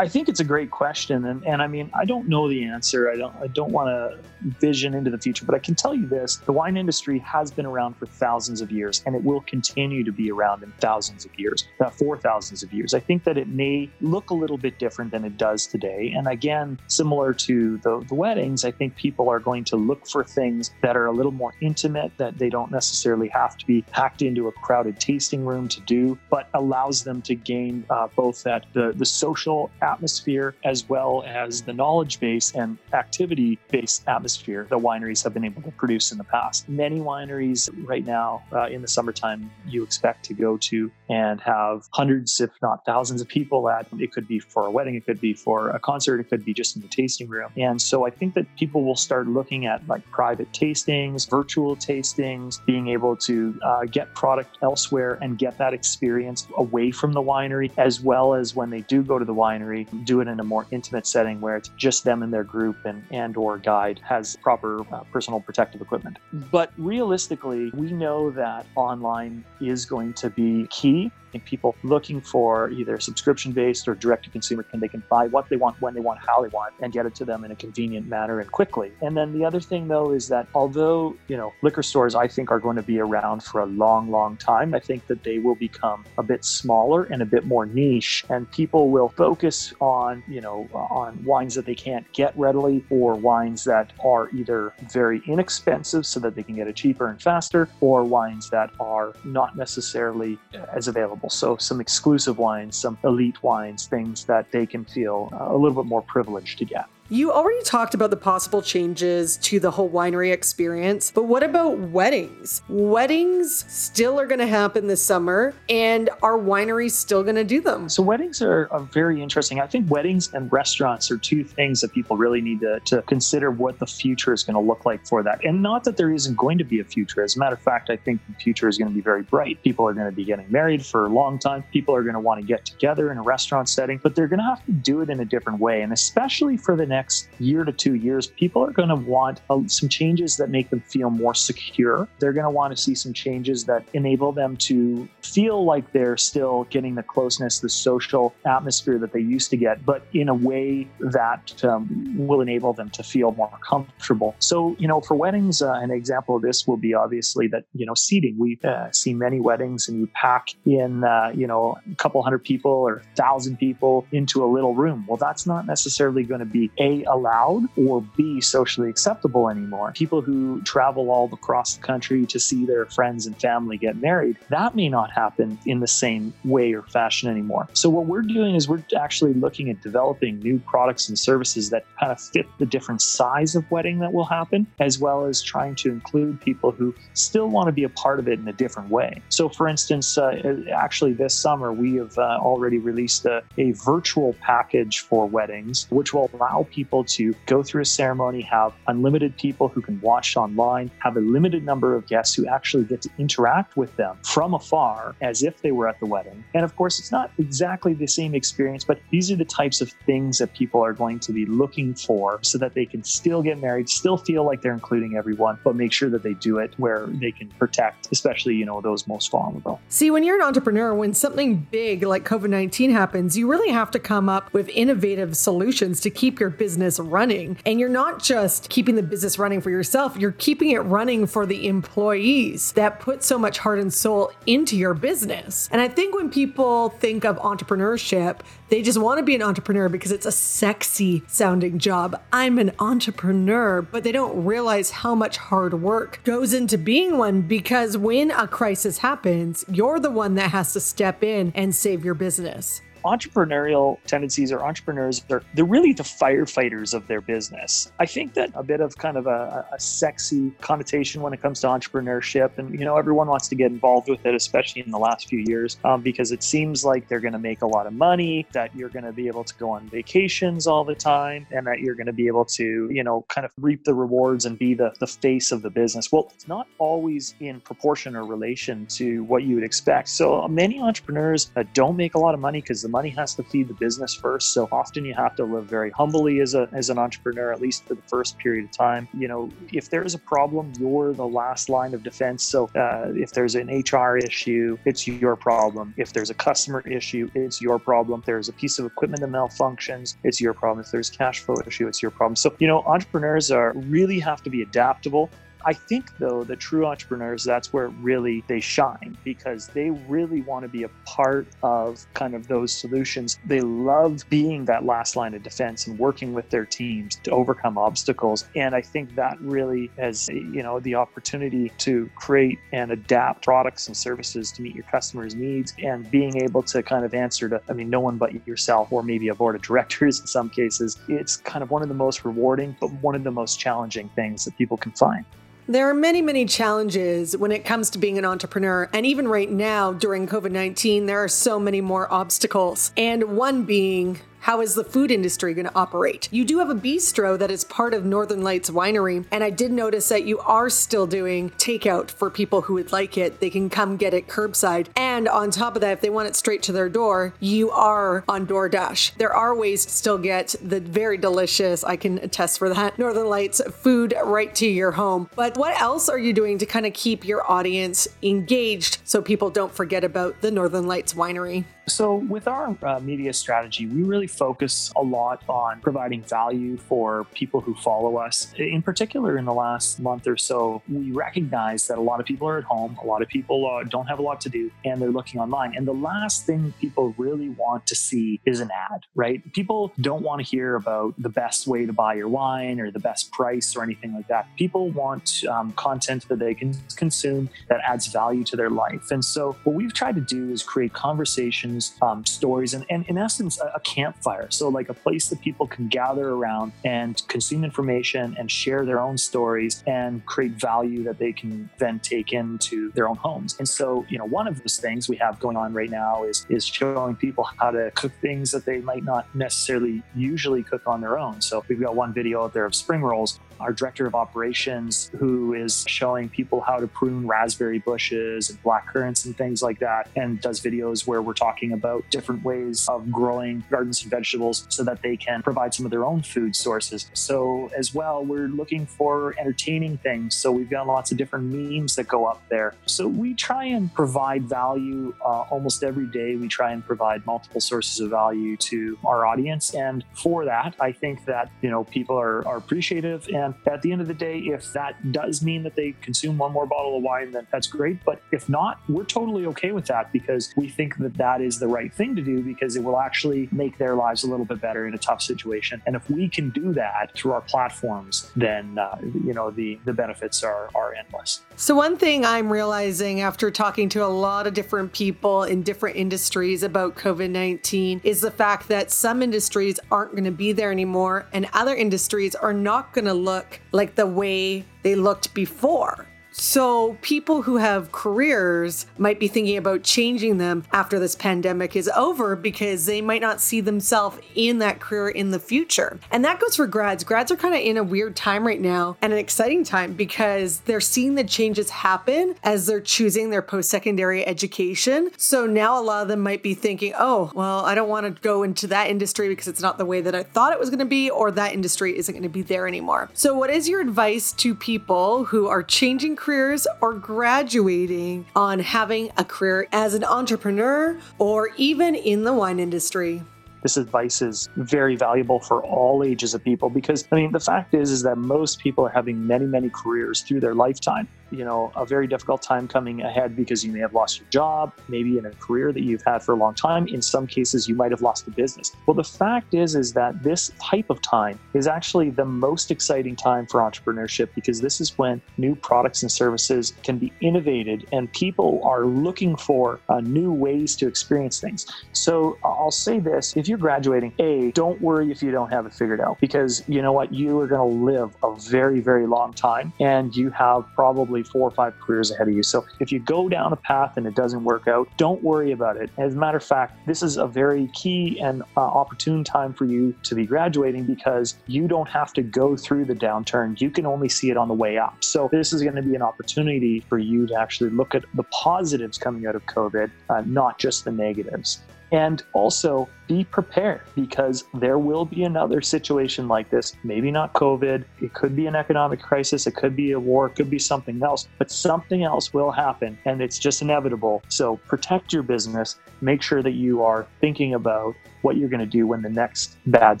I 0.02 0.08
think 0.08 0.28
it's 0.28 0.40
a 0.40 0.44
great 0.44 0.72
question, 0.72 1.24
and, 1.26 1.46
and 1.46 1.62
I 1.62 1.68
mean 1.68 1.88
I 1.94 2.04
don't 2.04 2.28
know 2.28 2.48
the 2.48 2.64
answer. 2.64 3.08
I 3.08 3.16
don't 3.16 3.36
I 3.36 3.46
don't 3.46 3.70
want 3.70 3.86
to 3.86 4.18
vision 4.58 4.94
into 4.94 5.12
the 5.12 5.18
future, 5.18 5.44
but 5.44 5.54
I 5.54 5.60
can 5.60 5.76
tell 5.76 5.94
you 5.94 6.08
this: 6.08 6.38
the 6.38 6.50
wine 6.50 6.76
industry 6.76 7.20
has 7.20 7.52
been 7.52 7.66
around 7.66 7.96
for 7.96 8.06
thousands 8.06 8.60
of 8.60 8.72
years, 8.72 9.00
and 9.06 9.14
it 9.14 9.22
will 9.22 9.42
continue 9.42 10.02
to 10.02 10.10
be 10.10 10.28
around 10.28 10.64
in 10.64 10.72
thousands 10.80 11.24
of 11.24 11.30
years, 11.38 11.68
uh, 11.78 11.88
for 11.90 12.18
thousands 12.18 12.64
of 12.64 12.72
years. 12.72 12.94
I 12.94 12.98
think 12.98 13.22
that 13.22 13.38
it 13.38 13.46
may 13.46 13.88
look 14.00 14.30
a 14.30 14.34
little 14.34 14.58
bit 14.58 14.76
different 14.80 15.12
than 15.12 15.24
it 15.24 15.36
does 15.36 15.68
today, 15.68 16.12
and 16.16 16.26
again, 16.26 16.80
similar 16.88 17.32
to 17.34 17.78
the, 17.84 18.04
the 18.08 18.16
weddings, 18.16 18.64
I 18.64 18.72
think 18.72 18.96
people 18.96 19.28
are 19.28 19.38
going 19.38 19.62
to 19.66 19.76
look 19.76 20.08
for 20.08 20.24
things 20.24 20.72
that 20.82 20.96
are 20.96 21.06
a 21.06 21.12
little 21.12 21.30
more 21.30 21.54
intimate, 21.60 22.10
that 22.16 22.38
they 22.38 22.50
don't 22.50 22.72
necessarily 22.72 23.28
have 23.28 23.56
to 23.56 23.64
be 23.66 23.82
packed 23.82 24.22
into 24.22 24.48
a 24.48 24.52
crowded 24.52 24.98
tasting 24.98 25.44
room 25.44 25.68
to 25.68 25.80
do, 25.82 26.18
but 26.28 26.48
allows 26.54 27.04
them 27.04 27.22
to 27.22 27.36
gain 27.36 27.86
uh, 27.88 28.08
both 28.16 28.42
that 28.42 28.66
the 28.72 28.92
the 28.96 29.06
social 29.06 29.70
atmosphere 29.92 30.54
as 30.64 30.88
well 30.88 31.22
as 31.26 31.62
the 31.62 31.72
knowledge 31.72 32.20
base 32.20 32.54
and 32.54 32.78
activity 32.92 33.58
based 33.70 34.02
atmosphere 34.08 34.66
that 34.70 34.78
wineries 34.78 35.22
have 35.24 35.34
been 35.34 35.44
able 35.44 35.62
to 35.62 35.70
produce 35.72 36.12
in 36.12 36.18
the 36.18 36.24
past. 36.24 36.68
Many 36.68 37.00
wineries 37.00 37.70
right 37.86 38.04
now 38.04 38.42
uh, 38.52 38.66
in 38.66 38.82
the 38.82 38.88
summertime 38.88 39.50
you 39.66 39.82
expect 39.82 40.24
to 40.26 40.34
go 40.34 40.56
to 40.58 40.90
and 41.08 41.40
have 41.40 41.88
hundreds, 41.92 42.40
if 42.40 42.50
not 42.62 42.84
thousands, 42.84 43.20
of 43.20 43.28
people 43.28 43.68
at. 43.68 43.86
It 43.98 44.12
could 44.12 44.26
be 44.26 44.38
for 44.38 44.66
a 44.66 44.70
wedding, 44.70 44.94
it 44.94 45.04
could 45.04 45.20
be 45.20 45.34
for 45.34 45.70
a 45.70 45.78
concert, 45.78 46.20
it 46.20 46.28
could 46.30 46.44
be 46.44 46.54
just 46.54 46.76
in 46.76 46.82
the 46.82 46.88
tasting 46.88 47.28
room. 47.28 47.50
And 47.56 47.80
so 47.80 48.06
I 48.06 48.10
think 48.10 48.34
that 48.34 48.46
people 48.56 48.84
will 48.84 48.96
start 48.96 49.26
looking 49.28 49.66
at 49.66 49.86
like 49.88 50.04
private 50.10 50.50
tastings, 50.52 51.28
virtual 51.28 51.76
tastings, 51.76 52.64
being 52.64 52.88
able 52.88 53.16
to 53.28 53.58
uh, 53.62 53.84
get 53.84 54.14
product 54.14 54.58
elsewhere 54.62 55.18
and 55.20 55.38
get 55.38 55.58
that 55.58 55.74
experience 55.74 56.46
away 56.56 56.90
from 56.90 57.12
the 57.12 57.22
winery, 57.22 57.70
as 57.76 58.00
well 58.00 58.34
as 58.34 58.54
when 58.54 58.70
they 58.70 58.80
do 58.82 59.02
go 59.02 59.18
to 59.18 59.24
the 59.24 59.34
winery 59.34 59.71
do 60.04 60.20
it 60.20 60.28
in 60.28 60.40
a 60.40 60.44
more 60.44 60.66
intimate 60.70 61.06
setting 61.06 61.40
where 61.40 61.56
it's 61.56 61.70
just 61.76 62.04
them 62.04 62.22
and 62.22 62.32
their 62.32 62.44
group 62.44 62.76
and 62.84 63.02
and 63.10 63.36
or 63.36 63.58
guide 63.58 64.00
has 64.04 64.36
proper 64.36 64.80
uh, 64.92 65.00
personal 65.12 65.40
protective 65.40 65.80
equipment. 65.80 66.18
But 66.50 66.72
realistically, 66.76 67.70
we 67.74 67.92
know 67.92 68.30
that 68.30 68.66
online 68.76 69.44
is 69.60 69.84
going 69.84 70.14
to 70.14 70.30
be 70.30 70.66
key 70.68 71.10
and 71.34 71.44
people 71.44 71.74
looking 71.82 72.20
for 72.20 72.70
either 72.70 72.98
subscription 73.00 73.52
based 73.52 73.88
or 73.88 73.94
direct 73.94 74.24
to 74.24 74.30
consumer 74.30 74.62
can 74.62 74.80
they 74.80 74.88
can 74.88 75.02
buy 75.08 75.26
what 75.28 75.48
they 75.48 75.56
want 75.56 75.80
when 75.80 75.94
they 75.94 76.00
want 76.00 76.18
how 76.20 76.42
they 76.42 76.48
want 76.48 76.74
and 76.80 76.92
get 76.92 77.06
it 77.06 77.14
to 77.14 77.24
them 77.24 77.44
in 77.44 77.50
a 77.50 77.56
convenient 77.56 78.06
manner 78.06 78.40
and 78.40 78.50
quickly 78.50 78.92
and 79.00 79.16
then 79.16 79.32
the 79.32 79.44
other 79.44 79.60
thing 79.60 79.88
though 79.88 80.12
is 80.12 80.28
that 80.28 80.46
although 80.54 81.16
you 81.28 81.36
know 81.36 81.52
liquor 81.62 81.82
stores 81.82 82.14
i 82.14 82.26
think 82.26 82.50
are 82.50 82.60
going 82.60 82.76
to 82.76 82.82
be 82.82 82.98
around 82.98 83.42
for 83.42 83.60
a 83.60 83.66
long 83.66 84.10
long 84.10 84.36
time 84.36 84.74
i 84.74 84.78
think 84.78 85.06
that 85.06 85.22
they 85.22 85.38
will 85.38 85.54
become 85.54 86.04
a 86.18 86.22
bit 86.22 86.44
smaller 86.44 87.04
and 87.04 87.22
a 87.22 87.26
bit 87.26 87.46
more 87.46 87.66
niche 87.66 88.24
and 88.28 88.50
people 88.50 88.90
will 88.90 89.08
focus 89.10 89.61
on 89.80 90.22
you 90.26 90.40
know 90.40 90.68
on 90.72 91.22
wines 91.24 91.54
that 91.54 91.66
they 91.66 91.74
can't 91.74 92.10
get 92.12 92.36
readily 92.36 92.84
or 92.90 93.14
wines 93.14 93.64
that 93.64 93.92
are 94.04 94.28
either 94.30 94.72
very 94.90 95.22
inexpensive 95.26 96.04
so 96.06 96.20
that 96.20 96.34
they 96.34 96.42
can 96.42 96.56
get 96.56 96.66
it 96.66 96.76
cheaper 96.76 97.08
and 97.08 97.20
faster 97.20 97.68
or 97.80 98.04
wines 98.04 98.50
that 98.50 98.70
are 98.80 99.14
not 99.24 99.56
necessarily 99.56 100.38
as 100.72 100.88
available. 100.88 101.30
So 101.30 101.56
some 101.56 101.80
exclusive 101.80 102.38
wines, 102.38 102.76
some 102.76 102.98
elite 103.04 103.42
wines, 103.42 103.86
things 103.86 104.24
that 104.26 104.50
they 104.52 104.66
can 104.66 104.84
feel 104.84 105.28
uh, 105.32 105.48
a 105.50 105.56
little 105.56 105.82
bit 105.82 105.86
more 105.86 106.02
privileged 106.02 106.58
to 106.58 106.64
get. 106.64 106.86
You 107.12 107.30
already 107.30 107.62
talked 107.62 107.92
about 107.92 108.08
the 108.08 108.16
possible 108.16 108.62
changes 108.62 109.36
to 109.42 109.60
the 109.60 109.70
whole 109.70 109.90
winery 109.90 110.32
experience, 110.32 111.12
but 111.14 111.24
what 111.24 111.42
about 111.42 111.76
weddings? 111.76 112.62
Weddings 112.70 113.66
still 113.70 114.18
are 114.18 114.26
going 114.26 114.38
to 114.38 114.46
happen 114.46 114.86
this 114.86 115.04
summer, 115.04 115.52
and 115.68 116.08
are 116.22 116.38
wineries 116.38 116.92
still 116.92 117.22
going 117.22 117.34
to 117.34 117.44
do 117.44 117.60
them? 117.60 117.90
So, 117.90 118.02
weddings 118.02 118.40
are, 118.40 118.66
are, 118.70 118.80
very 118.80 119.22
interesting. 119.22 119.60
I 119.60 119.66
think 119.66 119.90
weddings 119.90 120.32
and 120.32 120.50
restaurants 120.50 121.10
are 121.10 121.18
two 121.18 121.44
things 121.44 121.82
that 121.82 121.92
people 121.92 122.16
really 122.16 122.40
need 122.40 122.60
to, 122.60 122.80
to 122.86 123.02
consider 123.02 123.50
what 123.50 123.78
the 123.78 123.86
future 123.86 124.32
is 124.32 124.42
going 124.42 124.54
to 124.54 124.66
look 124.66 124.86
like 124.86 125.06
for 125.06 125.22
that. 125.22 125.44
And 125.44 125.60
not 125.60 125.84
that 125.84 125.98
there 125.98 126.14
isn't 126.14 126.38
going 126.38 126.56
to 126.56 126.64
be 126.64 126.80
a 126.80 126.84
future. 126.84 127.22
As 127.22 127.36
a 127.36 127.38
matter 127.38 127.56
of 127.56 127.60
fact, 127.60 127.90
I 127.90 127.96
think 127.98 128.22
the 128.26 128.34
future 128.36 128.68
is 128.68 128.78
going 128.78 128.88
to 128.88 128.94
be 128.94 129.02
very 129.02 129.22
bright. 129.22 129.62
People 129.62 129.86
are 129.86 129.92
going 129.92 130.06
to 130.06 130.16
be 130.16 130.24
getting 130.24 130.50
married 130.50 130.82
for 130.82 131.04
a 131.04 131.10
long 131.10 131.38
time. 131.38 131.62
People 131.72 131.94
are 131.94 132.02
going 132.02 132.14
to 132.14 132.20
want 132.20 132.40
to 132.40 132.46
get 132.46 132.64
together 132.64 133.12
in 133.12 133.18
a 133.18 133.22
restaurant 133.22 133.68
setting, 133.68 134.00
but 134.02 134.14
they're 134.14 134.28
going 134.28 134.40
to 134.40 134.46
have 134.46 134.64
to 134.64 134.72
do 134.72 135.02
it 135.02 135.10
in 135.10 135.20
a 135.20 135.26
different 135.26 135.60
way. 135.60 135.82
And 135.82 135.92
especially 135.92 136.56
for 136.56 136.74
the 136.74 136.86
next 136.86 137.01
next 137.02 137.28
year 137.40 137.64
to 137.64 137.72
two 137.72 137.94
years, 137.94 138.28
people 138.28 138.64
are 138.64 138.70
going 138.70 138.88
to 138.88 138.94
want 139.16 139.40
uh, 139.50 139.58
some 139.66 139.88
changes 139.88 140.36
that 140.36 140.50
make 140.50 140.70
them 140.70 140.80
feel 140.94 141.10
more 141.10 141.34
secure. 141.34 142.08
They're 142.20 142.32
going 142.32 142.44
to 142.44 142.56
want 142.60 142.70
to 142.76 142.80
see 142.80 142.94
some 142.94 143.12
changes 143.12 143.64
that 143.64 143.82
enable 143.92 144.30
them 144.30 144.56
to 144.68 145.08
feel 145.20 145.64
like 145.64 145.84
they're 145.92 146.16
still 146.16 146.64
getting 146.70 146.94
the 146.94 147.02
closeness, 147.02 147.58
the 147.58 147.68
social 147.68 148.32
atmosphere 148.46 148.98
that 148.98 149.12
they 149.12 149.20
used 149.20 149.50
to 149.50 149.56
get, 149.56 149.84
but 149.84 150.00
in 150.12 150.28
a 150.28 150.34
way 150.34 150.86
that 151.00 151.64
um, 151.64 152.14
will 152.28 152.40
enable 152.40 152.72
them 152.72 152.88
to 152.90 153.02
feel 153.02 153.32
more 153.32 153.58
comfortable. 153.68 154.36
So, 154.38 154.76
you 154.78 154.86
know, 154.86 155.00
for 155.00 155.16
weddings, 155.16 155.60
uh, 155.60 155.72
an 155.72 155.90
example 155.90 156.36
of 156.36 156.42
this 156.42 156.66
will 156.68 156.76
be 156.76 156.94
obviously 156.94 157.48
that, 157.48 157.64
you 157.74 157.84
know, 157.84 157.94
seating. 157.94 158.36
We 158.38 158.60
uh, 158.62 158.92
see 158.92 159.12
many 159.12 159.40
weddings 159.40 159.88
and 159.88 159.98
you 159.98 160.06
pack 160.14 160.48
in, 160.64 161.02
uh, 161.02 161.32
you 161.34 161.48
know, 161.48 161.76
a 161.90 161.96
couple 161.96 162.22
hundred 162.22 162.44
people 162.44 162.70
or 162.70 163.02
thousand 163.16 163.58
people 163.58 164.06
into 164.12 164.44
a 164.44 164.48
little 164.56 164.74
room. 164.74 165.04
Well, 165.08 165.16
that's 165.16 165.46
not 165.46 165.66
necessarily 165.66 166.22
going 166.22 166.44
to 166.46 166.52
be 166.60 166.70
A, 166.78 166.91
allowed 167.02 167.62
or 167.76 168.02
B 168.16 168.40
socially 168.40 168.90
acceptable 168.90 169.48
anymore. 169.48 169.92
People 169.94 170.20
who 170.20 170.60
travel 170.62 171.10
all 171.10 171.28
across 171.32 171.76
the 171.76 171.82
country 171.82 172.26
to 172.26 172.38
see 172.38 172.66
their 172.66 172.86
friends 172.86 173.26
and 173.26 173.34
family 173.40 173.76
get 173.76 173.96
married, 173.96 174.36
that 174.50 174.74
may 174.74 174.88
not 174.88 175.10
happen 175.10 175.58
in 175.66 175.80
the 175.80 175.92
same 176.04 176.32
way 176.44 176.72
or 176.72 176.82
fashion 176.82 177.28
anymore. 177.30 177.68
So 177.72 177.88
what 177.88 178.06
we're 178.06 178.22
doing 178.22 178.54
is 178.54 178.68
we're 178.68 178.84
actually 178.96 179.34
looking 179.34 179.70
at 179.70 179.80
developing 179.80 180.38
new 180.40 180.58
products 180.60 181.08
and 181.08 181.18
services 181.18 181.70
that 181.70 181.84
kind 181.98 182.12
of 182.12 182.20
fit 182.20 182.46
the 182.58 182.66
different 182.66 183.00
size 183.02 183.54
of 183.54 183.68
wedding 183.70 183.98
that 184.00 184.12
will 184.12 184.24
happen, 184.24 184.66
as 184.80 184.98
well 184.98 185.24
as 185.24 185.42
trying 185.42 185.74
to 185.76 185.90
include 185.90 186.40
people 186.40 186.70
who 186.70 186.94
still 187.14 187.48
want 187.48 187.66
to 187.66 187.72
be 187.72 187.84
a 187.84 187.88
part 187.88 188.18
of 188.18 188.28
it 188.28 188.38
in 188.38 188.48
a 188.48 188.52
different 188.52 188.90
way. 188.90 189.20
So 189.28 189.48
for 189.48 189.68
instance, 189.68 190.18
uh, 190.18 190.62
actually 190.74 191.12
this 191.12 191.34
summer 191.34 191.72
we 191.72 191.96
have 191.96 192.16
uh, 192.18 192.38
already 192.40 192.78
released 192.78 193.24
a, 193.24 193.42
a 193.58 193.72
virtual 193.72 194.34
package 194.40 195.00
for 195.00 195.26
weddings, 195.26 195.86
which 195.90 196.12
will 196.14 196.30
allow 196.34 196.66
people 196.72 197.04
to 197.04 197.34
go 197.46 197.62
through 197.62 197.82
a 197.82 197.86
ceremony, 197.86 198.40
have 198.42 198.72
unlimited 198.88 199.36
people 199.36 199.68
who 199.68 199.80
can 199.80 200.00
watch 200.00 200.36
online, 200.36 200.90
have 200.98 201.16
a 201.16 201.20
limited 201.20 201.64
number 201.64 201.94
of 201.94 202.06
guests 202.06 202.34
who 202.34 202.46
actually 202.46 202.84
get 202.84 203.02
to 203.02 203.10
interact 203.18 203.76
with 203.76 203.94
them 203.96 204.16
from 204.24 204.54
afar 204.54 205.14
as 205.20 205.42
if 205.42 205.60
they 205.62 205.72
were 205.72 205.88
at 205.88 205.98
the 206.00 206.06
wedding. 206.06 206.42
And 206.54 206.64
of 206.64 206.74
course, 206.76 206.98
it's 206.98 207.12
not 207.12 207.30
exactly 207.38 207.94
the 207.94 208.06
same 208.06 208.34
experience, 208.34 208.84
but 208.84 208.98
these 209.10 209.30
are 209.30 209.36
the 209.36 209.44
types 209.44 209.80
of 209.80 209.90
things 210.06 210.38
that 210.38 210.52
people 210.54 210.82
are 210.84 210.92
going 210.92 211.18
to 211.20 211.32
be 211.32 211.46
looking 211.46 211.94
for 211.94 212.38
so 212.42 212.58
that 212.58 212.74
they 212.74 212.86
can 212.86 213.04
still 213.04 213.42
get 213.42 213.60
married, 213.60 213.88
still 213.88 214.16
feel 214.16 214.44
like 214.44 214.62
they're 214.62 214.72
including 214.72 215.16
everyone, 215.16 215.58
but 215.64 215.76
make 215.76 215.92
sure 215.92 216.10
that 216.10 216.22
they 216.22 216.34
do 216.34 216.58
it 216.58 216.72
where 216.78 217.06
they 217.06 217.30
can 217.30 217.48
protect, 217.58 218.08
especially, 218.12 218.54
you 218.54 218.64
know, 218.64 218.80
those 218.80 219.06
most 219.06 219.30
vulnerable. 219.30 219.80
See, 219.88 220.10
when 220.10 220.24
you're 220.24 220.36
an 220.36 220.42
entrepreneur, 220.42 220.94
when 220.94 221.14
something 221.14 221.66
big 221.70 222.02
like 222.02 222.24
COVID 222.24 222.50
19 222.50 222.90
happens, 222.90 223.36
you 223.36 223.48
really 223.50 223.70
have 223.70 223.90
to 223.92 223.98
come 223.98 224.28
up 224.28 224.52
with 224.52 224.68
innovative 224.68 225.36
solutions 225.36 226.00
to 226.00 226.10
keep 226.10 226.38
your 226.38 226.50
business 226.62 227.00
running. 227.00 227.58
And 227.66 227.80
you're 227.80 227.88
not 227.88 228.22
just 228.22 228.70
keeping 228.70 228.94
the 228.94 229.02
business 229.02 229.36
running 229.36 229.60
for 229.60 229.70
yourself, 229.70 230.16
you're 230.16 230.30
keeping 230.30 230.70
it 230.70 230.78
running 230.78 231.26
for 231.26 231.44
the 231.44 231.66
employees 231.66 232.70
that 232.74 233.00
put 233.00 233.24
so 233.24 233.36
much 233.36 233.58
heart 233.58 233.80
and 233.80 233.92
soul 233.92 234.30
into 234.46 234.76
your 234.76 234.94
business. 234.94 235.68
And 235.72 235.80
I 235.80 235.88
think 235.88 236.14
when 236.14 236.30
people 236.30 236.90
think 236.90 237.24
of 237.24 237.36
entrepreneurship, 237.38 238.42
they 238.68 238.80
just 238.80 238.96
want 238.96 239.18
to 239.18 239.24
be 239.24 239.34
an 239.34 239.42
entrepreneur 239.42 239.88
because 239.88 240.12
it's 240.12 240.24
a 240.24 240.30
sexy 240.30 241.24
sounding 241.26 241.80
job. 241.80 242.22
I'm 242.32 242.60
an 242.60 242.70
entrepreneur, 242.78 243.82
but 243.82 244.04
they 244.04 244.12
don't 244.12 244.44
realize 244.44 244.92
how 244.92 245.16
much 245.16 245.38
hard 245.38 245.74
work 245.82 246.20
goes 246.22 246.54
into 246.54 246.78
being 246.78 247.18
one 247.18 247.42
because 247.42 247.98
when 247.98 248.30
a 248.30 248.46
crisis 248.46 248.98
happens, 248.98 249.64
you're 249.66 249.98
the 249.98 250.12
one 250.12 250.36
that 250.36 250.52
has 250.52 250.72
to 250.74 250.80
step 250.80 251.24
in 251.24 251.50
and 251.56 251.74
save 251.74 252.04
your 252.04 252.14
business 252.14 252.82
entrepreneurial 253.04 253.98
tendencies 254.06 254.52
or 254.52 254.60
entrepreneurs 254.60 255.24
are 255.30 255.42
they're 255.54 255.64
really 255.64 255.92
the 255.92 256.02
firefighters 256.02 256.94
of 256.94 257.06
their 257.06 257.20
business. 257.20 257.92
I 257.98 258.06
think 258.06 258.34
that 258.34 258.50
a 258.54 258.62
bit 258.62 258.80
of 258.80 258.96
kind 258.96 259.16
of 259.16 259.26
a, 259.26 259.66
a, 259.72 259.80
sexy 259.80 260.50
connotation 260.60 261.22
when 261.22 261.32
it 261.32 261.42
comes 261.42 261.60
to 261.60 261.66
entrepreneurship, 261.66 262.58
and 262.58 262.78
you 262.78 262.84
know 262.84 262.96
everyone 262.96 263.28
wants 263.28 263.48
to 263.48 263.54
get 263.54 263.70
involved 263.70 264.08
with 264.08 264.24
it, 264.24 264.34
especially 264.34 264.82
in 264.82 264.90
the 264.90 264.98
last 264.98 265.28
few 265.28 265.40
years, 265.40 265.78
um, 265.84 266.02
because 266.02 266.32
it 266.32 266.42
seems 266.42 266.84
like 266.84 267.08
they're 267.08 267.20
going 267.20 267.32
to 267.32 267.38
make 267.38 267.62
a 267.62 267.66
lot 267.66 267.86
of 267.86 267.92
money, 267.92 268.46
that 268.52 268.74
you're 268.74 268.88
going 268.88 269.04
to 269.04 269.12
be 269.12 269.26
able 269.26 269.44
to 269.44 269.54
go 269.56 269.70
on 269.70 269.88
vacations 269.88 270.66
all 270.66 270.84
the 270.84 270.94
time, 270.94 271.46
and 271.50 271.66
that 271.66 271.80
you're 271.80 271.94
going 271.94 272.06
to 272.06 272.12
be 272.12 272.26
able 272.26 272.44
to 272.44 272.88
you 272.90 273.02
know 273.02 273.24
kind 273.28 273.44
of 273.44 273.50
reap 273.58 273.84
the 273.84 273.94
rewards 273.94 274.46
and 274.46 274.58
be 274.58 274.74
the 274.74 274.92
the 275.00 275.06
face 275.06 275.52
of 275.52 275.62
the 275.62 275.70
business. 275.70 276.10
Well, 276.12 276.30
it's 276.34 276.48
not 276.48 276.66
always 276.78 277.34
in 277.40 277.60
proportion 277.60 278.16
or 278.16 278.24
relation 278.24 278.86
to 278.86 279.24
what 279.24 279.42
you 279.42 279.54
would 279.56 279.64
expect. 279.64 280.08
So 280.08 280.46
many 280.48 280.80
entrepreneurs 280.80 281.50
uh, 281.56 281.64
don't 281.74 281.96
make 281.96 282.14
a 282.14 282.18
lot 282.18 282.34
of 282.34 282.40
money 282.40 282.60
because 282.60 282.82
the 282.82 282.88
money 282.92 283.10
has 283.10 283.34
to 283.34 283.42
feed 283.42 283.66
the 283.66 283.74
business 283.74 284.14
first. 284.14 284.52
So 284.52 284.68
often 284.70 285.04
you 285.04 285.14
have 285.14 285.34
to 285.36 285.44
live 285.44 285.64
very 285.64 285.90
humbly 285.90 286.40
as 286.40 286.54
a 286.54 286.68
as 286.72 286.90
an 286.90 286.98
entrepreneur, 286.98 287.52
at 287.52 287.60
least 287.60 287.86
for 287.86 287.94
the 287.94 288.02
first 288.02 288.38
period 288.38 288.66
of 288.66 288.76
time. 288.76 289.08
You 289.14 289.28
know, 289.28 289.50
if 289.72 289.90
there's 289.90 290.14
a 290.14 290.18
problem, 290.18 290.72
you're 290.78 291.14
the 291.14 291.26
last 291.26 291.68
line 291.68 291.94
of 291.94 292.02
defense. 292.04 292.44
So 292.44 292.68
uh, 292.76 293.12
if 293.14 293.32
there's 293.32 293.54
an 293.54 293.68
HR 293.68 294.18
issue, 294.18 294.78
it's 294.84 295.08
your 295.08 295.34
problem. 295.34 295.94
If 295.96 296.12
there's 296.12 296.30
a 296.30 296.34
customer 296.34 296.80
issue, 296.86 297.28
it's 297.34 297.60
your 297.60 297.78
problem. 297.78 298.20
If 298.20 298.26
there's 298.26 298.48
a 298.48 298.52
piece 298.52 298.78
of 298.78 298.84
equipment 298.86 299.22
that 299.22 299.30
malfunctions, 299.30 300.16
it's 300.22 300.40
your 300.40 300.54
problem. 300.54 300.84
If 300.84 300.90
there's 300.92 301.10
cash 301.10 301.40
flow 301.40 301.56
issue, 301.66 301.88
it's 301.88 302.02
your 302.02 302.10
problem. 302.10 302.36
So 302.36 302.54
you 302.58 302.68
know, 302.68 302.82
entrepreneurs 302.82 303.50
are 303.50 303.72
really 303.74 304.20
have 304.20 304.42
to 304.42 304.50
be 304.50 304.62
adaptable 304.62 305.30
I 305.66 305.74
think, 305.74 306.06
though, 306.18 306.44
the 306.44 306.56
true 306.56 306.86
entrepreneurs, 306.86 307.44
that's 307.44 307.72
where 307.72 307.88
really 307.88 308.44
they 308.48 308.60
shine 308.60 309.16
because 309.24 309.68
they 309.74 309.90
really 309.90 310.42
want 310.42 310.64
to 310.64 310.68
be 310.68 310.82
a 310.82 310.90
part 311.06 311.48
of 311.62 311.98
kind 312.14 312.34
of 312.34 312.48
those 312.48 312.78
solutions. 312.80 313.38
They 313.44 313.60
love 313.60 314.22
being 314.28 314.64
that 314.66 314.84
last 314.84 315.16
line 315.16 315.34
of 315.34 315.42
defense 315.42 315.86
and 315.86 315.98
working 315.98 316.32
with 316.32 316.50
their 316.50 316.66
teams 316.66 317.16
to 317.24 317.30
overcome 317.30 317.78
obstacles. 317.78 318.44
And 318.56 318.74
I 318.74 318.80
think 318.82 319.14
that 319.16 319.40
really 319.40 319.90
has, 319.98 320.28
you 320.28 320.62
know, 320.62 320.80
the 320.80 320.94
opportunity 320.94 321.72
to 321.78 322.10
create 322.16 322.58
and 322.72 322.90
adapt 322.90 323.44
products 323.44 323.86
and 323.86 323.96
services 323.96 324.52
to 324.52 324.62
meet 324.62 324.74
your 324.74 324.84
customers' 324.84 325.34
needs 325.34 325.74
and 325.78 326.10
being 326.10 326.42
able 326.42 326.62
to 326.64 326.82
kind 326.82 327.04
of 327.04 327.14
answer 327.14 327.48
to, 327.48 327.60
I 327.68 327.72
mean, 327.72 327.90
no 327.90 328.00
one 328.00 328.18
but 328.18 328.46
yourself 328.46 328.92
or 328.92 329.02
maybe 329.02 329.28
a 329.28 329.34
board 329.34 329.56
of 329.56 329.62
directors 329.62 330.20
in 330.20 330.26
some 330.26 330.50
cases. 330.50 330.98
It's 331.08 331.36
kind 331.36 331.62
of 331.62 331.70
one 331.70 331.82
of 331.82 331.88
the 331.88 331.94
most 331.94 332.24
rewarding, 332.24 332.76
but 332.80 332.92
one 332.94 333.14
of 333.14 333.24
the 333.24 333.30
most 333.30 333.58
challenging 333.58 334.08
things 334.10 334.44
that 334.44 334.56
people 334.56 334.76
can 334.76 334.92
find. 334.92 335.24
There 335.68 335.88
are 335.88 335.94
many, 335.94 336.22
many 336.22 336.44
challenges 336.44 337.36
when 337.36 337.52
it 337.52 337.64
comes 337.64 337.88
to 337.90 337.98
being 337.98 338.18
an 338.18 338.24
entrepreneur. 338.24 338.90
And 338.92 339.06
even 339.06 339.28
right 339.28 339.50
now, 339.50 339.92
during 339.92 340.26
COVID 340.26 340.50
19, 340.50 341.06
there 341.06 341.22
are 341.22 341.28
so 341.28 341.60
many 341.60 341.80
more 341.80 342.12
obstacles. 342.12 342.90
And 342.96 343.36
one 343.36 343.62
being 343.62 344.18
how 344.42 344.60
is 344.60 344.74
the 344.74 344.82
food 344.82 345.12
industry 345.12 345.54
going 345.54 345.66
to 345.66 345.74
operate? 345.76 346.28
You 346.32 346.44
do 346.44 346.58
have 346.58 346.68
a 346.68 346.74
bistro 346.74 347.38
that 347.38 347.50
is 347.50 347.62
part 347.62 347.94
of 347.94 348.04
Northern 348.04 348.42
Lights 348.42 348.70
Winery, 348.70 349.24
and 349.30 349.44
I 349.44 349.50
did 349.50 349.70
notice 349.70 350.08
that 350.08 350.24
you 350.24 350.40
are 350.40 350.68
still 350.68 351.06
doing 351.06 351.50
takeout 351.50 352.10
for 352.10 352.28
people 352.28 352.62
who 352.62 352.74
would 352.74 352.90
like 352.90 353.16
it. 353.16 353.38
They 353.38 353.50
can 353.50 353.70
come 353.70 353.96
get 353.96 354.12
it 354.12 354.26
curbside. 354.26 354.88
And 354.96 355.28
on 355.28 355.52
top 355.52 355.76
of 355.76 355.80
that, 355.82 355.92
if 355.92 356.00
they 356.00 356.10
want 356.10 356.26
it 356.26 356.34
straight 356.34 356.62
to 356.64 356.72
their 356.72 356.88
door, 356.88 357.34
you 357.38 357.70
are 357.70 358.24
on 358.28 358.44
DoorDash. 358.44 359.16
There 359.16 359.32
are 359.32 359.54
ways 359.54 359.86
to 359.86 359.92
still 359.92 360.18
get 360.18 360.56
the 360.60 360.80
very 360.80 361.18
delicious, 361.18 361.84
I 361.84 361.94
can 361.94 362.18
attest 362.18 362.58
for 362.58 362.68
that, 362.68 362.98
Northern 362.98 363.28
Lights 363.28 363.62
food 363.70 364.12
right 364.24 364.52
to 364.56 364.66
your 364.66 364.90
home. 364.90 365.30
But 365.36 365.56
what 365.56 365.80
else 365.80 366.08
are 366.08 366.18
you 366.18 366.32
doing 366.32 366.58
to 366.58 366.66
kind 366.66 366.84
of 366.84 366.94
keep 366.94 367.24
your 367.24 367.48
audience 367.48 368.08
engaged 368.24 368.98
so 369.04 369.22
people 369.22 369.50
don't 369.50 369.72
forget 369.72 370.02
about 370.02 370.40
the 370.40 370.50
Northern 370.50 370.88
Lights 370.88 371.14
Winery? 371.14 371.64
So, 371.88 372.14
with 372.14 372.46
our 372.46 372.76
uh, 372.82 373.00
media 373.00 373.32
strategy, 373.32 373.86
we 373.86 374.04
really 374.04 374.28
focus 374.28 374.92
a 374.94 375.02
lot 375.02 375.42
on 375.48 375.80
providing 375.80 376.22
value 376.22 376.76
for 376.76 377.24
people 377.34 377.60
who 377.60 377.74
follow 377.74 378.18
us. 378.18 378.52
In 378.56 378.82
particular, 378.82 379.36
in 379.36 379.44
the 379.44 379.52
last 379.52 379.98
month 379.98 380.28
or 380.28 380.36
so, 380.36 380.80
we 380.88 381.10
recognize 381.10 381.88
that 381.88 381.98
a 381.98 382.00
lot 382.00 382.20
of 382.20 382.26
people 382.26 382.48
are 382.48 382.58
at 382.58 382.64
home, 382.64 382.96
a 383.02 383.06
lot 383.06 383.20
of 383.20 383.28
people 383.28 383.68
uh, 383.68 383.82
don't 383.82 384.06
have 384.06 384.20
a 384.20 384.22
lot 384.22 384.40
to 384.42 384.48
do, 384.48 384.70
and 384.84 385.02
they're 385.02 385.10
looking 385.10 385.40
online. 385.40 385.74
And 385.76 385.84
the 385.84 385.94
last 385.94 386.46
thing 386.46 386.72
people 386.80 387.14
really 387.18 387.48
want 387.48 387.84
to 387.88 387.96
see 387.96 388.40
is 388.46 388.60
an 388.60 388.70
ad, 388.70 389.00
right? 389.16 389.42
People 389.52 389.92
don't 390.00 390.22
want 390.22 390.40
to 390.40 390.48
hear 390.48 390.76
about 390.76 391.14
the 391.18 391.30
best 391.30 391.66
way 391.66 391.84
to 391.84 391.92
buy 391.92 392.14
your 392.14 392.28
wine 392.28 392.78
or 392.78 392.92
the 392.92 393.00
best 393.00 393.32
price 393.32 393.74
or 393.74 393.82
anything 393.82 394.14
like 394.14 394.28
that. 394.28 394.46
People 394.56 394.90
want 394.90 395.42
um, 395.48 395.72
content 395.72 396.28
that 396.28 396.38
they 396.38 396.54
can 396.54 396.76
consume 396.94 397.50
that 397.68 397.80
adds 397.84 398.06
value 398.06 398.44
to 398.44 398.56
their 398.56 398.70
life. 398.70 399.10
And 399.10 399.24
so, 399.24 399.56
what 399.64 399.74
we've 399.74 399.92
tried 399.92 400.14
to 400.14 400.20
do 400.20 400.50
is 400.52 400.62
create 400.62 400.92
conversations 400.92 401.71
um, 402.00 402.24
stories, 402.26 402.74
and, 402.74 402.84
and 402.90 403.06
in 403.08 403.18
essence, 403.18 403.60
a, 403.60 403.72
a 403.74 403.80
campfire. 403.80 404.48
So, 404.50 404.68
like 404.68 404.88
a 404.88 404.94
place 404.94 405.28
that 405.28 405.40
people 405.40 405.66
can 405.66 405.88
gather 405.88 406.30
around 406.30 406.72
and 406.84 407.22
consume 407.28 407.64
information 407.64 408.36
and 408.38 408.50
share 408.50 408.84
their 408.84 409.00
own 409.00 409.18
stories 409.18 409.82
and 409.86 410.24
create 410.26 410.52
value 410.52 411.02
that 411.04 411.18
they 411.18 411.32
can 411.32 411.70
then 411.78 411.98
take 412.00 412.32
into 412.32 412.92
their 412.92 413.08
own 413.08 413.16
homes. 413.16 413.56
And 413.58 413.68
so, 413.68 414.04
you 414.08 414.18
know, 414.18 414.24
one 414.24 414.46
of 414.46 414.58
those 414.58 414.78
things 414.78 415.08
we 415.08 415.16
have 415.16 415.38
going 415.40 415.56
on 415.56 415.72
right 415.72 415.90
now 415.90 416.24
is 416.24 416.46
is 416.48 416.64
showing 416.64 417.16
people 417.16 417.44
how 417.58 417.70
to 417.70 417.90
cook 417.94 418.12
things 418.20 418.50
that 418.52 418.64
they 418.64 418.80
might 418.80 419.04
not 419.04 419.32
necessarily 419.34 420.02
usually 420.14 420.62
cook 420.62 420.86
on 420.86 421.00
their 421.00 421.18
own. 421.18 421.40
So 421.40 421.64
we've 421.68 421.80
got 421.80 421.94
one 421.94 422.12
video 422.12 422.44
out 422.44 422.52
there 422.52 422.64
of 422.64 422.74
spring 422.74 423.02
rolls 423.02 423.38
our 423.62 423.72
director 423.72 424.06
of 424.06 424.14
operations, 424.14 425.10
who 425.18 425.54
is 425.54 425.84
showing 425.86 426.28
people 426.28 426.60
how 426.60 426.78
to 426.78 426.86
prune 426.86 427.26
raspberry 427.26 427.78
bushes 427.78 428.50
and 428.50 428.62
black 428.62 428.92
currants 428.92 429.24
and 429.24 429.36
things 429.36 429.62
like 429.62 429.78
that, 429.78 430.08
and 430.16 430.40
does 430.40 430.60
videos 430.60 431.06
where 431.06 431.22
we're 431.22 431.32
talking 431.32 431.61
about 431.70 432.02
different 432.10 432.42
ways 432.42 432.88
of 432.88 433.12
growing 433.12 433.62
gardens 433.70 434.02
and 434.02 434.10
vegetables 434.10 434.66
so 434.70 434.82
that 434.82 435.02
they 435.02 435.16
can 435.16 435.42
provide 435.42 435.74
some 435.74 435.86
of 435.86 435.90
their 435.90 436.04
own 436.04 436.22
food 436.22 436.56
sources. 436.56 437.06
So, 437.12 437.70
as 437.76 437.94
well, 437.94 438.24
we're 438.24 438.48
looking 438.48 438.86
for 438.86 439.36
entertaining 439.38 439.98
things. 439.98 440.34
So, 440.34 440.50
we've 440.50 440.70
got 440.70 440.86
lots 440.86 441.12
of 441.12 441.18
different 441.18 441.44
memes 441.44 441.94
that 441.96 442.08
go 442.08 442.24
up 442.24 442.42
there. 442.48 442.74
So, 442.86 443.06
we 443.06 443.34
try 443.34 443.66
and 443.66 443.92
provide 443.94 444.44
value 444.48 445.14
uh, 445.24 445.42
almost 445.50 445.84
every 445.84 446.06
day. 446.06 446.34
We 446.36 446.48
try 446.48 446.72
and 446.72 446.84
provide 446.84 447.24
multiple 447.26 447.60
sources 447.60 448.00
of 448.00 448.10
value 448.10 448.56
to 448.56 448.98
our 449.04 449.26
audience. 449.26 449.74
And 449.74 450.04
for 450.14 450.44
that, 450.46 450.74
I 450.80 450.90
think 450.90 451.26
that, 451.26 451.50
you 451.60 451.70
know, 451.70 451.84
people 451.84 452.18
are, 452.18 452.46
are 452.48 452.56
appreciative 452.56 453.28
and 453.28 453.54
at 453.66 453.82
the 453.82 453.92
end 453.92 454.00
of 454.00 454.08
the 454.08 454.14
day, 454.14 454.38
if 454.38 454.72
that 454.72 455.12
does 455.12 455.42
mean 455.42 455.62
that 455.64 455.74
they 455.74 455.94
consume 456.00 456.38
one 456.38 456.52
more 456.52 456.66
bottle 456.66 456.96
of 456.96 457.02
wine, 457.02 457.32
then 457.32 457.46
that's 457.50 457.66
great. 457.66 458.04
But 458.04 458.22
if 458.30 458.48
not, 458.48 458.80
we're 458.88 459.04
totally 459.04 459.46
okay 459.46 459.72
with 459.72 459.86
that 459.86 460.12
because 460.12 460.52
we 460.56 460.68
think 460.68 460.96
that 460.98 461.14
that 461.14 461.40
is 461.40 461.51
the 461.58 461.68
right 461.68 461.92
thing 461.92 462.14
to 462.16 462.22
do 462.22 462.42
because 462.42 462.76
it 462.76 462.82
will 462.82 462.98
actually 462.98 463.48
make 463.52 463.78
their 463.78 463.94
lives 463.94 464.24
a 464.24 464.26
little 464.28 464.44
bit 464.44 464.60
better 464.60 464.86
in 464.86 464.94
a 464.94 464.98
tough 464.98 465.22
situation. 465.22 465.82
And 465.86 465.96
if 465.96 466.08
we 466.10 466.28
can 466.28 466.50
do 466.50 466.72
that 466.74 467.14
through 467.14 467.32
our 467.32 467.40
platforms, 467.40 468.30
then 468.36 468.78
uh, 468.78 468.98
you 469.02 469.34
know 469.34 469.50
the 469.50 469.78
the 469.84 469.92
benefits 469.92 470.42
are 470.42 470.68
are 470.74 470.94
endless. 470.94 471.42
So 471.56 471.74
one 471.74 471.96
thing 471.96 472.24
I'm 472.24 472.52
realizing 472.52 473.20
after 473.20 473.50
talking 473.50 473.88
to 473.90 474.04
a 474.04 474.06
lot 474.06 474.46
of 474.46 474.54
different 474.54 474.92
people 474.92 475.44
in 475.44 475.62
different 475.62 475.96
industries 475.96 476.62
about 476.62 476.96
COVID-19 476.96 478.00
is 478.04 478.20
the 478.20 478.30
fact 478.30 478.68
that 478.68 478.90
some 478.90 479.22
industries 479.22 479.78
aren't 479.90 480.12
going 480.12 480.24
to 480.24 480.30
be 480.30 480.52
there 480.52 480.72
anymore 480.72 481.26
and 481.32 481.48
other 481.52 481.74
industries 481.74 482.34
are 482.34 482.52
not 482.52 482.92
going 482.92 483.04
to 483.04 483.14
look 483.14 483.60
like 483.72 483.94
the 483.94 484.06
way 484.06 484.64
they 484.82 484.94
looked 484.94 485.34
before. 485.34 486.06
So, 486.32 486.96
people 487.02 487.42
who 487.42 487.58
have 487.58 487.92
careers 487.92 488.86
might 488.96 489.20
be 489.20 489.28
thinking 489.28 489.58
about 489.58 489.82
changing 489.82 490.38
them 490.38 490.64
after 490.72 490.98
this 490.98 491.14
pandemic 491.14 491.76
is 491.76 491.88
over 491.94 492.34
because 492.36 492.86
they 492.86 493.02
might 493.02 493.20
not 493.20 493.40
see 493.40 493.60
themselves 493.60 494.18
in 494.34 494.58
that 494.58 494.80
career 494.80 495.10
in 495.10 495.30
the 495.30 495.38
future. 495.38 496.00
And 496.10 496.24
that 496.24 496.40
goes 496.40 496.56
for 496.56 496.66
grads. 496.66 497.04
Grads 497.04 497.30
are 497.30 497.36
kind 497.36 497.54
of 497.54 497.60
in 497.60 497.76
a 497.76 497.82
weird 497.82 498.16
time 498.16 498.46
right 498.46 498.60
now 498.60 498.96
and 499.02 499.12
an 499.12 499.18
exciting 499.18 499.62
time 499.62 499.92
because 499.92 500.60
they're 500.60 500.80
seeing 500.80 501.16
the 501.16 501.24
changes 501.24 501.68
happen 501.68 502.34
as 502.42 502.66
they're 502.66 502.80
choosing 502.80 503.28
their 503.28 503.42
post 503.42 503.68
secondary 503.68 504.26
education. 504.26 505.10
So, 505.18 505.46
now 505.46 505.78
a 505.78 505.82
lot 505.82 506.02
of 506.02 506.08
them 506.08 506.20
might 506.20 506.42
be 506.42 506.54
thinking, 506.54 506.94
oh, 506.98 507.30
well, 507.34 507.64
I 507.66 507.74
don't 507.74 507.90
want 507.90 508.06
to 508.06 508.22
go 508.22 508.42
into 508.42 508.66
that 508.68 508.88
industry 508.88 509.28
because 509.28 509.48
it's 509.48 509.60
not 509.60 509.76
the 509.76 509.86
way 509.86 510.00
that 510.00 510.14
I 510.14 510.22
thought 510.22 510.54
it 510.54 510.58
was 510.58 510.70
going 510.70 510.78
to 510.78 510.86
be, 510.86 511.10
or 511.10 511.30
that 511.30 511.52
industry 511.52 511.96
isn't 511.98 512.12
going 512.12 512.22
to 512.22 512.28
be 512.30 512.42
there 512.42 512.66
anymore. 512.66 513.10
So, 513.12 513.36
what 513.36 513.50
is 513.50 513.68
your 513.68 513.80
advice 513.80 514.32
to 514.32 514.54
people 514.54 515.26
who 515.26 515.46
are 515.48 515.62
changing 515.62 516.16
careers 516.22 516.68
or 516.80 516.94
graduating 516.94 518.24
on 518.36 518.60
having 518.60 519.10
a 519.16 519.24
career 519.24 519.66
as 519.72 519.92
an 519.92 520.04
entrepreneur 520.04 520.96
or 521.18 521.50
even 521.56 521.96
in 521.96 522.22
the 522.22 522.32
wine 522.32 522.60
industry? 522.60 523.20
this 523.62 523.76
advice 523.76 524.22
is 524.22 524.48
very 524.56 524.96
valuable 524.96 525.38
for 525.38 525.62
all 525.64 526.02
ages 526.04 526.34
of 526.34 526.42
people 526.42 526.68
because 526.68 527.06
i 527.12 527.16
mean 527.16 527.30
the 527.32 527.40
fact 527.40 527.74
is 527.74 527.90
is 527.90 528.02
that 528.02 528.18
most 528.18 528.58
people 528.58 528.84
are 528.84 528.90
having 528.90 529.24
many 529.26 529.46
many 529.46 529.70
careers 529.70 530.22
through 530.22 530.40
their 530.40 530.54
lifetime 530.54 531.08
you 531.32 531.44
know 531.44 531.72
a 531.76 531.84
very 531.86 532.06
difficult 532.06 532.42
time 532.42 532.68
coming 532.68 533.02
ahead 533.02 533.34
because 533.34 533.64
you 533.64 533.72
may 533.72 533.80
have 533.80 533.94
lost 533.94 534.20
your 534.20 534.28
job 534.30 534.72
maybe 534.88 535.18
in 535.18 535.26
a 535.26 535.30
career 535.30 535.72
that 535.72 535.82
you've 535.82 536.02
had 536.04 536.22
for 536.22 536.32
a 536.32 536.36
long 536.36 536.54
time. 536.54 536.86
In 536.88 537.02
some 537.02 537.26
cases 537.26 537.68
you 537.68 537.74
might 537.74 537.90
have 537.90 538.02
lost 538.02 538.26
a 538.28 538.30
business. 538.30 538.72
Well 538.86 538.94
the 538.94 539.04
fact 539.04 539.54
is 539.54 539.74
is 539.74 539.92
that 539.94 540.22
this 540.22 540.50
type 540.62 540.90
of 540.90 541.00
time 541.02 541.38
is 541.54 541.66
actually 541.66 542.10
the 542.10 542.24
most 542.24 542.70
exciting 542.70 543.16
time 543.16 543.46
for 543.46 543.60
entrepreneurship 543.60 544.28
because 544.34 544.60
this 544.60 544.80
is 544.80 544.96
when 544.98 545.20
new 545.38 545.54
products 545.54 546.02
and 546.02 546.12
services 546.12 546.74
can 546.82 546.98
be 546.98 547.12
innovated 547.20 547.86
and 547.92 548.12
people 548.12 548.60
are 548.64 548.84
looking 548.86 549.36
for 549.36 549.80
uh, 549.88 550.00
new 550.00 550.32
ways 550.32 550.76
to 550.76 550.86
experience 550.86 551.40
things. 551.40 551.66
So 551.92 552.38
i'll 552.44 552.70
say 552.70 552.98
this 552.98 553.36
if 553.36 553.48
you're 553.48 553.58
graduating 553.58 554.12
a 554.18 554.50
don't 554.52 554.80
worry 554.80 555.10
if 555.10 555.22
you 555.22 555.30
don't 555.30 555.50
have 555.50 555.66
it 555.66 555.72
figured 555.72 556.00
out 556.00 556.20
because 556.20 556.62
you 556.68 556.82
know 556.82 556.92
what? 556.92 557.12
You 557.12 557.38
are 557.40 557.46
going 557.46 557.70
to 557.70 557.84
live 557.84 558.16
a 558.22 558.34
very 558.36 558.80
very 558.80 559.06
long 559.06 559.32
time 559.32 559.72
and 559.80 560.14
you 560.14 560.30
have 560.30 560.64
probably 560.74 561.21
four 561.22 561.48
or 561.48 561.50
five 561.50 561.78
careers 561.80 562.10
ahead 562.10 562.28
of 562.28 562.34
you. 562.34 562.42
So 562.42 562.64
if 562.80 562.92
you 562.92 563.00
go 563.00 563.28
down 563.28 563.52
a 563.52 563.56
path 563.56 563.96
and 563.96 564.06
it 564.06 564.14
doesn't 564.14 564.44
work 564.44 564.68
out, 564.68 564.88
don't 564.96 565.22
worry 565.22 565.52
about 565.52 565.76
it. 565.76 565.90
As 565.98 566.14
a 566.14 566.16
matter 566.16 566.36
of 566.36 566.44
fact, 566.44 566.86
this 566.86 567.02
is 567.02 567.16
a 567.16 567.26
very 567.26 567.68
key 567.74 568.18
and 568.20 568.42
uh, 568.56 568.60
opportune 568.60 569.24
time 569.24 569.52
for 569.52 569.64
you 569.64 569.94
to 570.04 570.14
be 570.14 570.26
graduating 570.26 570.84
because 570.84 571.36
you 571.46 571.68
don't 571.68 571.88
have 571.88 572.12
to 572.14 572.22
go 572.22 572.56
through 572.56 572.84
the 572.84 572.94
downturn. 572.94 573.60
You 573.60 573.70
can 573.70 573.86
only 573.86 574.08
see 574.08 574.30
it 574.30 574.36
on 574.36 574.48
the 574.48 574.54
way 574.54 574.78
up. 574.78 575.02
So 575.02 575.28
this 575.32 575.52
is 575.52 575.62
going 575.62 575.76
to 575.76 575.82
be 575.82 575.94
an 575.94 576.02
opportunity 576.02 576.80
for 576.88 576.98
you 576.98 577.26
to 577.26 577.34
actually 577.34 577.70
look 577.70 577.94
at 577.94 578.04
the 578.14 578.24
positives 578.24 578.98
coming 578.98 579.26
out 579.26 579.36
of 579.36 579.44
COVID, 579.46 579.90
uh, 580.10 580.22
not 580.26 580.58
just 580.58 580.84
the 580.84 580.92
negatives. 580.92 581.60
And 581.92 582.22
also 582.32 582.88
be 583.12 583.24
prepared 583.24 583.82
because 583.94 584.44
there 584.54 584.78
will 584.78 585.04
be 585.04 585.24
another 585.24 585.60
situation 585.60 586.28
like 586.28 586.48
this. 586.48 586.74
Maybe 586.82 587.10
not 587.10 587.34
COVID. 587.34 587.84
It 588.00 588.14
could 588.14 588.34
be 588.34 588.46
an 588.46 588.56
economic 588.56 589.00
crisis. 589.02 589.46
It 589.46 589.54
could 589.54 589.76
be 589.76 589.92
a 589.92 590.00
war. 590.00 590.26
It 590.26 590.34
could 590.34 590.48
be 590.48 590.58
something 590.58 591.02
else, 591.02 591.28
but 591.38 591.50
something 591.50 592.04
else 592.04 592.32
will 592.32 592.50
happen 592.50 592.98
and 593.04 593.20
it's 593.20 593.38
just 593.38 593.60
inevitable. 593.60 594.22
So 594.28 594.56
protect 594.56 595.12
your 595.12 595.22
business. 595.22 595.76
Make 596.00 596.22
sure 596.22 596.42
that 596.42 596.52
you 596.52 596.82
are 596.82 597.06
thinking 597.20 597.54
about 597.54 597.94
what 598.22 598.36
you're 598.36 598.48
going 598.48 598.60
to 598.60 598.66
do 598.66 598.86
when 598.86 599.02
the 599.02 599.10
next 599.10 599.56
bad 599.66 600.00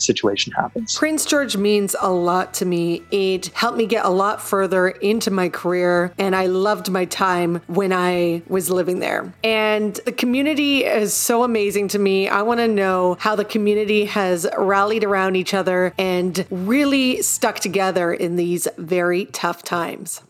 situation 0.00 0.52
happens. 0.52 0.96
Prince 0.96 1.24
George 1.26 1.56
means 1.56 1.94
a 2.00 2.10
lot 2.10 2.54
to 2.54 2.64
me. 2.64 3.02
It 3.10 3.46
helped 3.48 3.76
me 3.76 3.86
get 3.86 4.04
a 4.04 4.10
lot 4.10 4.40
further 4.40 4.88
into 4.88 5.30
my 5.30 5.48
career, 5.48 6.12
and 6.18 6.34
I 6.34 6.46
loved 6.46 6.90
my 6.90 7.04
time 7.04 7.60
when 7.66 7.92
I 7.92 8.42
was 8.48 8.70
living 8.70 9.00
there. 9.00 9.32
And 9.44 9.94
the 10.06 10.12
community 10.12 10.84
is 10.84 11.12
so 11.12 11.42
amazing 11.42 11.88
to 11.88 11.98
me. 11.98 12.28
I 12.28 12.42
want 12.42 12.60
to 12.60 12.68
know 12.68 13.01
how 13.20 13.36
the 13.36 13.44
community 13.44 14.04
has 14.06 14.46
rallied 14.56 15.04
around 15.04 15.36
each 15.36 15.54
other 15.54 15.94
and 15.98 16.46
really 16.50 17.22
stuck 17.22 17.60
together 17.60 18.12
in 18.12 18.36
these 18.36 18.68
very 18.78 19.26
tough 19.26 19.62
times. 19.62 20.22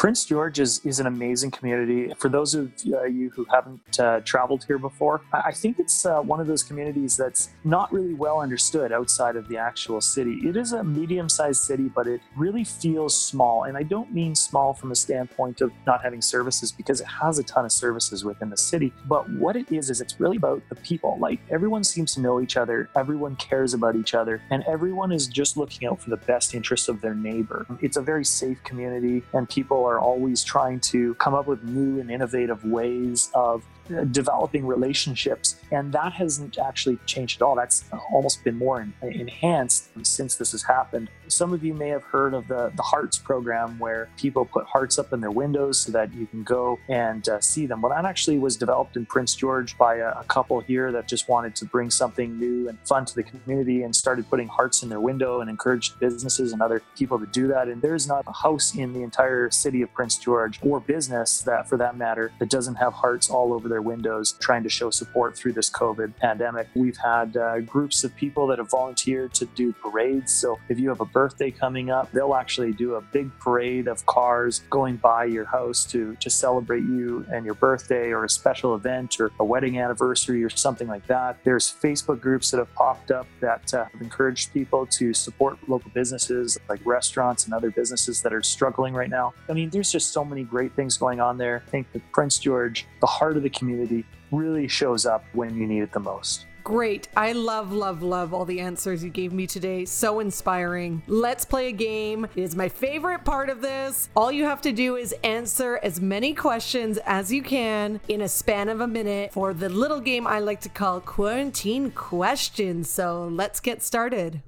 Prince 0.00 0.24
George 0.24 0.58
is, 0.60 0.80
is 0.86 0.98
an 0.98 1.06
amazing 1.06 1.50
community. 1.50 2.10
For 2.16 2.30
those 2.30 2.54
of 2.54 2.72
uh, 2.90 3.02
you 3.02 3.28
who 3.28 3.44
haven't 3.52 4.00
uh, 4.00 4.20
traveled 4.20 4.64
here 4.64 4.78
before, 4.78 5.20
I 5.30 5.52
think 5.52 5.78
it's 5.78 6.06
uh, 6.06 6.22
one 6.22 6.40
of 6.40 6.46
those 6.46 6.62
communities 6.62 7.18
that's 7.18 7.50
not 7.64 7.92
really 7.92 8.14
well 8.14 8.40
understood 8.40 8.92
outside 8.92 9.36
of 9.36 9.46
the 9.48 9.58
actual 9.58 10.00
city. 10.00 10.40
It 10.42 10.56
is 10.56 10.72
a 10.72 10.82
medium 10.82 11.28
sized 11.28 11.64
city, 11.64 11.90
but 11.94 12.06
it 12.06 12.22
really 12.34 12.64
feels 12.64 13.14
small. 13.14 13.64
And 13.64 13.76
I 13.76 13.82
don't 13.82 14.10
mean 14.10 14.34
small 14.34 14.72
from 14.72 14.90
a 14.90 14.94
standpoint 14.94 15.60
of 15.60 15.70
not 15.86 16.02
having 16.02 16.22
services 16.22 16.72
because 16.72 17.02
it 17.02 17.06
has 17.06 17.38
a 17.38 17.42
ton 17.42 17.66
of 17.66 17.72
services 17.72 18.24
within 18.24 18.48
the 18.48 18.56
city. 18.56 18.94
But 19.06 19.28
what 19.28 19.54
it 19.54 19.70
is, 19.70 19.90
is 19.90 20.00
it's 20.00 20.18
really 20.18 20.38
about 20.38 20.62
the 20.70 20.76
people. 20.76 21.18
Like 21.20 21.40
everyone 21.50 21.84
seems 21.84 22.14
to 22.14 22.22
know 22.22 22.40
each 22.40 22.56
other, 22.56 22.88
everyone 22.96 23.36
cares 23.36 23.74
about 23.74 23.96
each 23.96 24.14
other, 24.14 24.40
and 24.48 24.64
everyone 24.66 25.12
is 25.12 25.26
just 25.26 25.58
looking 25.58 25.86
out 25.86 26.00
for 26.00 26.08
the 26.08 26.16
best 26.16 26.54
interests 26.54 26.88
of 26.88 27.02
their 27.02 27.14
neighbor. 27.14 27.66
It's 27.82 27.98
a 27.98 28.02
very 28.02 28.24
safe 28.24 28.64
community, 28.64 29.22
and 29.34 29.46
people 29.46 29.89
are 29.90 30.00
always 30.00 30.42
trying 30.44 30.80
to 30.80 31.14
come 31.14 31.34
up 31.34 31.46
with 31.46 31.62
new 31.64 32.00
and 32.00 32.10
innovative 32.10 32.64
ways 32.64 33.30
of 33.34 33.64
developing 34.10 34.66
relationships. 34.66 35.56
And 35.70 35.92
that 35.92 36.12
hasn't 36.12 36.58
actually 36.58 36.98
changed 37.06 37.40
at 37.40 37.44
all. 37.44 37.54
That's 37.54 37.84
almost 38.12 38.44
been 38.44 38.58
more 38.58 38.86
enhanced 39.02 39.90
since 40.06 40.36
this 40.36 40.52
has 40.52 40.62
happened. 40.62 41.10
Some 41.28 41.52
of 41.52 41.62
you 41.62 41.74
may 41.74 41.88
have 41.88 42.02
heard 42.02 42.34
of 42.34 42.48
the, 42.48 42.72
the 42.74 42.82
Hearts 42.82 43.18
program 43.18 43.78
where 43.78 44.08
people 44.16 44.44
put 44.44 44.66
hearts 44.66 44.98
up 44.98 45.12
in 45.12 45.20
their 45.20 45.30
windows 45.30 45.78
so 45.78 45.92
that 45.92 46.12
you 46.12 46.26
can 46.26 46.42
go 46.42 46.78
and 46.88 47.28
uh, 47.28 47.40
see 47.40 47.66
them. 47.66 47.82
Well, 47.82 47.92
that 47.92 48.04
actually 48.04 48.38
was 48.38 48.56
developed 48.56 48.96
in 48.96 49.06
Prince 49.06 49.34
George 49.34 49.78
by 49.78 49.96
a, 49.96 50.10
a 50.10 50.24
couple 50.24 50.60
here 50.60 50.90
that 50.92 51.06
just 51.06 51.28
wanted 51.28 51.54
to 51.56 51.64
bring 51.64 51.90
something 51.90 52.38
new 52.38 52.68
and 52.68 52.78
fun 52.86 53.04
to 53.04 53.14
the 53.14 53.22
community 53.22 53.82
and 53.82 53.94
started 53.94 54.28
putting 54.28 54.48
hearts 54.48 54.82
in 54.82 54.88
their 54.88 55.00
window 55.00 55.40
and 55.40 55.48
encouraged 55.48 55.98
businesses 56.00 56.52
and 56.52 56.60
other 56.62 56.82
people 56.96 57.18
to 57.18 57.26
do 57.26 57.46
that. 57.48 57.68
And 57.68 57.80
there's 57.80 58.08
not 58.08 58.24
a 58.26 58.32
house 58.32 58.74
in 58.74 58.92
the 58.92 59.02
entire 59.02 59.50
city 59.50 59.82
of 59.82 59.92
Prince 59.92 60.16
George 60.18 60.58
or 60.62 60.80
business 60.80 61.42
that, 61.42 61.68
for 61.68 61.76
that 61.76 61.96
matter, 61.96 62.32
that 62.38 62.50
doesn't 62.50 62.76
have 62.76 62.92
hearts 62.92 63.30
all 63.30 63.52
over 63.52 63.68
their 63.68 63.79
their 63.80 63.88
windows 63.88 64.32
trying 64.40 64.62
to 64.62 64.68
show 64.68 64.90
support 64.90 65.36
through 65.36 65.52
this 65.52 65.70
COVID 65.70 66.16
pandemic. 66.16 66.68
We've 66.74 66.96
had 66.96 67.36
uh, 67.36 67.60
groups 67.60 68.04
of 68.04 68.14
people 68.14 68.46
that 68.48 68.58
have 68.58 68.70
volunteered 68.70 69.32
to 69.34 69.46
do 69.46 69.72
parades. 69.72 70.32
So 70.32 70.58
if 70.68 70.78
you 70.78 70.88
have 70.90 71.00
a 71.00 71.06
birthday 71.06 71.50
coming 71.50 71.90
up, 71.90 72.12
they'll 72.12 72.34
actually 72.34 72.72
do 72.72 72.96
a 72.96 73.00
big 73.00 73.30
parade 73.38 73.88
of 73.88 74.04
cars 74.06 74.60
going 74.70 74.96
by 74.96 75.24
your 75.24 75.46
house 75.46 75.84
to, 75.86 76.14
to 76.16 76.30
celebrate 76.30 76.82
you 76.82 77.24
and 77.32 77.44
your 77.44 77.54
birthday 77.54 78.10
or 78.10 78.24
a 78.24 78.28
special 78.28 78.74
event 78.74 79.18
or 79.18 79.30
a 79.40 79.44
wedding 79.44 79.78
anniversary 79.78 80.44
or 80.44 80.50
something 80.50 80.88
like 80.88 81.06
that. 81.06 81.38
There's 81.44 81.72
Facebook 81.72 82.20
groups 82.20 82.50
that 82.50 82.58
have 82.58 82.72
popped 82.74 83.10
up 83.10 83.26
that 83.40 83.72
uh, 83.72 83.84
have 83.84 84.00
encouraged 84.02 84.52
people 84.52 84.86
to 84.86 85.14
support 85.14 85.56
local 85.68 85.90
businesses 85.94 86.58
like 86.68 86.80
restaurants 86.84 87.44
and 87.44 87.54
other 87.54 87.70
businesses 87.70 88.20
that 88.22 88.32
are 88.32 88.42
struggling 88.42 88.92
right 88.94 89.08
now. 89.08 89.32
I 89.48 89.52
mean, 89.54 89.70
there's 89.70 89.90
just 89.90 90.12
so 90.12 90.24
many 90.24 90.44
great 90.44 90.72
things 90.72 90.98
going 90.98 91.20
on 91.20 91.38
there. 91.38 91.62
I 91.66 91.70
think 91.70 91.90
that 91.92 92.02
Prince 92.12 92.38
George, 92.38 92.86
the 93.00 93.06
heart 93.06 93.36
of 93.36 93.42
the 93.42 93.50
community, 93.50 93.69
community 93.70 94.04
really 94.32 94.68
shows 94.68 95.06
up 95.06 95.24
when 95.32 95.56
you 95.56 95.66
need 95.66 95.82
it 95.82 95.92
the 95.92 96.00
most. 96.00 96.46
Great. 96.62 97.08
I 97.16 97.32
love, 97.32 97.72
love, 97.72 98.02
love 98.02 98.34
all 98.34 98.44
the 98.44 98.60
answers 98.60 99.02
you 99.02 99.08
gave 99.08 99.32
me 99.32 99.46
today. 99.46 99.86
So 99.86 100.20
inspiring. 100.20 101.02
Let's 101.06 101.44
play 101.44 101.68
a 101.68 101.72
game. 101.72 102.26
It 102.36 102.42
is 102.42 102.54
my 102.54 102.68
favorite 102.68 103.24
part 103.24 103.48
of 103.48 103.62
this. 103.62 104.10
All 104.14 104.30
you 104.30 104.44
have 104.44 104.60
to 104.62 104.72
do 104.72 104.96
is 104.96 105.14
answer 105.24 105.80
as 105.82 106.00
many 106.00 106.34
questions 106.34 106.98
as 107.06 107.32
you 107.32 107.42
can 107.42 107.98
in 108.08 108.20
a 108.20 108.28
span 108.28 108.68
of 108.68 108.80
a 108.80 108.86
minute 108.86 109.32
for 109.32 109.54
the 109.54 109.68
little 109.68 110.00
game 110.00 110.26
I 110.26 110.40
like 110.40 110.60
to 110.62 110.68
call 110.68 111.00
Quarantine 111.00 111.90
Questions. 111.92 112.90
So 112.90 113.26
let's 113.32 113.58
get 113.58 113.82
started. 113.82 114.42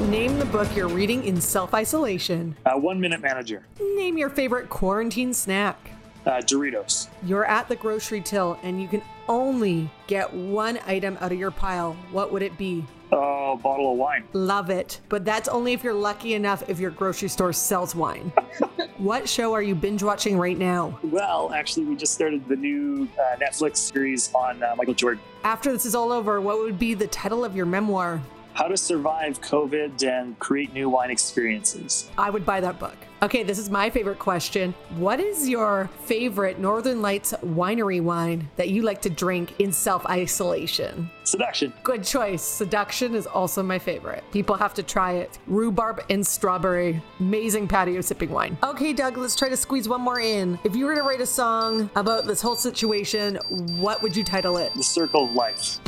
Name 0.00 0.38
the 0.38 0.46
book 0.46 0.68
you're 0.74 0.88
reading 0.88 1.24
in 1.24 1.40
self 1.40 1.72
isolation. 1.72 2.56
Uh, 2.66 2.76
one 2.76 3.00
Minute 3.00 3.20
Manager. 3.20 3.64
Name 3.94 4.18
your 4.18 4.28
favorite 4.28 4.68
quarantine 4.68 5.32
snack. 5.32 5.92
Uh, 6.26 6.40
Doritos. 6.40 7.08
You're 7.22 7.46
at 7.46 7.68
the 7.68 7.76
grocery 7.76 8.20
till 8.20 8.58
and 8.62 8.80
you 8.80 8.88
can 8.88 9.02
only 9.28 9.90
get 10.06 10.32
one 10.32 10.78
item 10.86 11.16
out 11.20 11.32
of 11.32 11.38
your 11.38 11.50
pile. 11.50 11.94
What 12.10 12.32
would 12.32 12.42
it 12.42 12.56
be? 12.58 12.84
Oh, 13.12 13.52
a 13.52 13.56
bottle 13.56 13.92
of 13.92 13.98
wine. 13.98 14.24
Love 14.32 14.70
it. 14.70 15.00
But 15.08 15.24
that's 15.24 15.48
only 15.48 15.72
if 15.72 15.82
you're 15.82 15.94
lucky 15.94 16.34
enough 16.34 16.68
if 16.68 16.78
your 16.78 16.90
grocery 16.90 17.28
store 17.28 17.52
sells 17.52 17.94
wine. 17.94 18.32
what 18.98 19.28
show 19.28 19.52
are 19.52 19.62
you 19.62 19.74
binge 19.74 20.02
watching 20.02 20.38
right 20.38 20.56
now? 20.56 20.98
Well, 21.02 21.52
actually, 21.52 21.86
we 21.86 21.96
just 21.96 22.14
started 22.14 22.46
the 22.48 22.56
new 22.56 23.08
uh, 23.18 23.36
Netflix 23.36 23.78
series 23.78 24.32
on 24.34 24.62
uh, 24.62 24.74
Michael 24.76 24.94
Jordan. 24.94 25.22
After 25.42 25.72
this 25.72 25.86
is 25.86 25.94
all 25.94 26.12
over, 26.12 26.40
what 26.40 26.58
would 26.58 26.78
be 26.78 26.94
the 26.94 27.08
title 27.08 27.44
of 27.44 27.56
your 27.56 27.66
memoir? 27.66 28.20
How 28.52 28.68
to 28.68 28.76
Survive 28.76 29.40
COVID 29.40 30.02
and 30.06 30.38
Create 30.38 30.72
New 30.72 30.88
Wine 30.88 31.10
Experiences. 31.10 32.10
I 32.18 32.30
would 32.30 32.44
buy 32.44 32.60
that 32.60 32.78
book. 32.78 32.96
Okay, 33.22 33.42
this 33.42 33.58
is 33.58 33.68
my 33.68 33.90
favorite 33.90 34.18
question. 34.18 34.72
What 34.96 35.20
is 35.20 35.46
your 35.46 35.90
favorite 36.04 36.58
Northern 36.58 37.02
Lights 37.02 37.34
winery 37.44 38.00
wine 38.02 38.48
that 38.56 38.70
you 38.70 38.80
like 38.80 39.02
to 39.02 39.10
drink 39.10 39.60
in 39.60 39.72
self 39.72 40.06
isolation? 40.06 41.10
Seduction. 41.24 41.70
Good 41.82 42.02
choice. 42.02 42.40
Seduction 42.40 43.14
is 43.14 43.26
also 43.26 43.62
my 43.62 43.78
favorite. 43.78 44.24
People 44.32 44.56
have 44.56 44.72
to 44.72 44.82
try 44.82 45.12
it. 45.12 45.38
Rhubarb 45.46 46.02
and 46.08 46.26
strawberry. 46.26 47.02
Amazing 47.18 47.68
patio 47.68 48.00
sipping 48.00 48.30
wine. 48.30 48.56
Okay, 48.62 48.94
Doug, 48.94 49.18
let's 49.18 49.36
try 49.36 49.50
to 49.50 49.56
squeeze 49.56 49.86
one 49.86 50.00
more 50.00 50.20
in. 50.20 50.58
If 50.64 50.74
you 50.74 50.86
were 50.86 50.94
to 50.94 51.02
write 51.02 51.20
a 51.20 51.26
song 51.26 51.90
about 51.96 52.24
this 52.24 52.40
whole 52.40 52.56
situation, 52.56 53.36
what 53.76 54.00
would 54.00 54.16
you 54.16 54.24
title 54.24 54.56
it? 54.56 54.72
The 54.74 54.82
Circle 54.82 55.26
of 55.26 55.32
Life. 55.32 55.78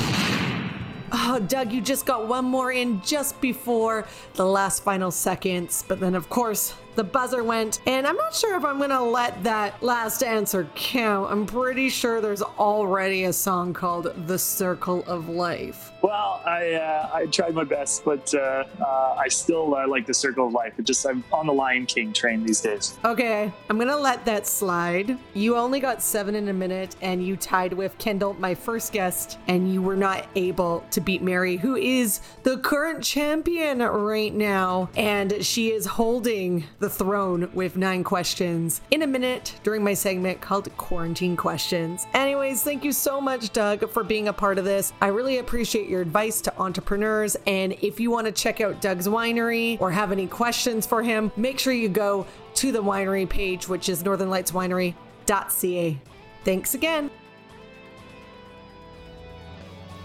Oh, 1.15 1.39
Doug, 1.39 1.71
you 1.71 1.79
just 1.81 2.05
got 2.05 2.27
one 2.27 2.45
more 2.45 2.71
in 2.71 3.01
just 3.01 3.39
before 3.41 4.07
the 4.33 4.45
last 4.45 4.83
final 4.83 5.11
seconds. 5.11 5.83
But 5.87 5.99
then, 5.99 6.15
of 6.15 6.27
course, 6.29 6.73
the 6.95 7.03
buzzer 7.03 7.43
went, 7.43 7.81
and 7.87 8.05
I'm 8.05 8.15
not 8.15 8.33
sure 8.33 8.55
if 8.55 8.63
I'm 8.63 8.79
gonna 8.79 9.03
let 9.03 9.43
that 9.43 9.81
last 9.81 10.23
answer 10.23 10.67
count. 10.75 11.31
I'm 11.31 11.45
pretty 11.45 11.89
sure 11.89 12.21
there's 12.21 12.41
already 12.41 13.25
a 13.25 13.33
song 13.33 13.73
called 13.73 14.13
The 14.27 14.37
Circle 14.37 15.03
of 15.07 15.29
Life. 15.29 15.91
Well, 16.01 16.41
I 16.45 16.73
uh, 16.73 17.09
I 17.13 17.25
tried 17.27 17.55
my 17.55 17.63
best, 17.63 18.03
but 18.03 18.33
uh, 18.33 18.65
uh, 18.81 19.15
I 19.17 19.27
still 19.29 19.75
uh, 19.75 19.87
like 19.87 20.05
the 20.05 20.13
Circle 20.13 20.47
of 20.47 20.53
Life. 20.53 20.73
It 20.77 20.85
just 20.85 21.05
I'm 21.05 21.23
on 21.31 21.47
the 21.47 21.53
Lion 21.53 21.85
King 21.85 22.13
train 22.13 22.45
these 22.45 22.61
days. 22.61 22.97
Okay, 23.05 23.51
I'm 23.69 23.77
gonna 23.77 23.97
let 23.97 24.25
that 24.25 24.45
slide. 24.45 25.17
You 25.33 25.55
only 25.55 25.79
got 25.79 26.01
seven 26.01 26.35
in 26.35 26.49
a 26.49 26.53
minute, 26.53 26.95
and 27.01 27.25
you 27.25 27.37
tied 27.37 27.73
with 27.73 27.97
Kendall, 27.97 28.35
my 28.35 28.53
first 28.53 28.91
guest, 28.91 29.37
and 29.47 29.71
you 29.71 29.81
were 29.81 29.95
not 29.95 30.27
able 30.35 30.83
to 30.91 31.01
beat 31.01 31.21
Mary, 31.21 31.57
who 31.57 31.75
is 31.75 32.21
the 32.43 32.57
current 32.57 33.03
champion 33.03 33.79
right 33.79 34.33
now, 34.33 34.89
and 34.95 35.43
she 35.43 35.71
is 35.71 35.85
holding 35.85 36.65
the 36.83 36.89
throne 36.89 37.49
with 37.53 37.77
nine 37.77 38.03
questions 38.03 38.81
in 38.91 39.03
a 39.03 39.07
minute 39.07 39.57
during 39.63 39.81
my 39.81 39.93
segment 39.93 40.41
called 40.41 40.67
Quarantine 40.75 41.37
Questions. 41.37 42.05
Anyways, 42.13 42.61
thank 42.61 42.83
you 42.83 42.91
so 42.91 43.21
much, 43.21 43.53
Doug, 43.53 43.89
for 43.89 44.03
being 44.03 44.27
a 44.27 44.33
part 44.33 44.57
of 44.57 44.65
this. 44.65 44.91
I 44.99 45.07
really 45.07 45.37
appreciate 45.37 45.87
your 45.87 46.01
advice 46.01 46.41
to 46.41 46.53
entrepreneurs. 46.59 47.37
And 47.47 47.71
if 47.81 48.01
you 48.01 48.11
want 48.11 48.27
to 48.27 48.33
check 48.33 48.59
out 48.59 48.81
Doug's 48.81 49.07
winery 49.07 49.79
or 49.79 49.91
have 49.91 50.11
any 50.11 50.27
questions 50.27 50.85
for 50.85 51.01
him, 51.01 51.31
make 51.37 51.57
sure 51.57 51.71
you 51.71 51.87
go 51.87 52.27
to 52.55 52.73
the 52.73 52.83
winery 52.83 53.29
page, 53.29 53.69
which 53.69 53.87
is 53.87 54.03
northernlightswinery.ca. 54.03 56.01
Thanks 56.43 56.73
again. 56.73 57.09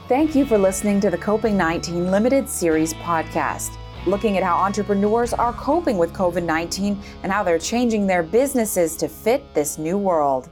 Thank 0.06 0.36
you 0.36 0.46
for 0.46 0.58
listening 0.58 1.00
to 1.00 1.10
the 1.10 1.18
Coping 1.18 1.56
19 1.56 2.12
Limited 2.12 2.48
Series 2.48 2.94
podcast, 2.94 3.76
looking 4.08 4.36
at 4.36 4.42
how 4.42 4.56
entrepreneurs 4.56 5.32
are 5.32 5.52
coping 5.52 5.98
with 5.98 6.12
COVID 6.12 6.42
19 6.42 7.00
and 7.22 7.30
how 7.30 7.42
they're 7.42 7.58
changing 7.58 8.06
their 8.06 8.22
businesses 8.22 8.96
to 8.96 9.08
fit 9.08 9.42
this 9.54 9.78
new 9.78 9.96
world. 9.96 10.48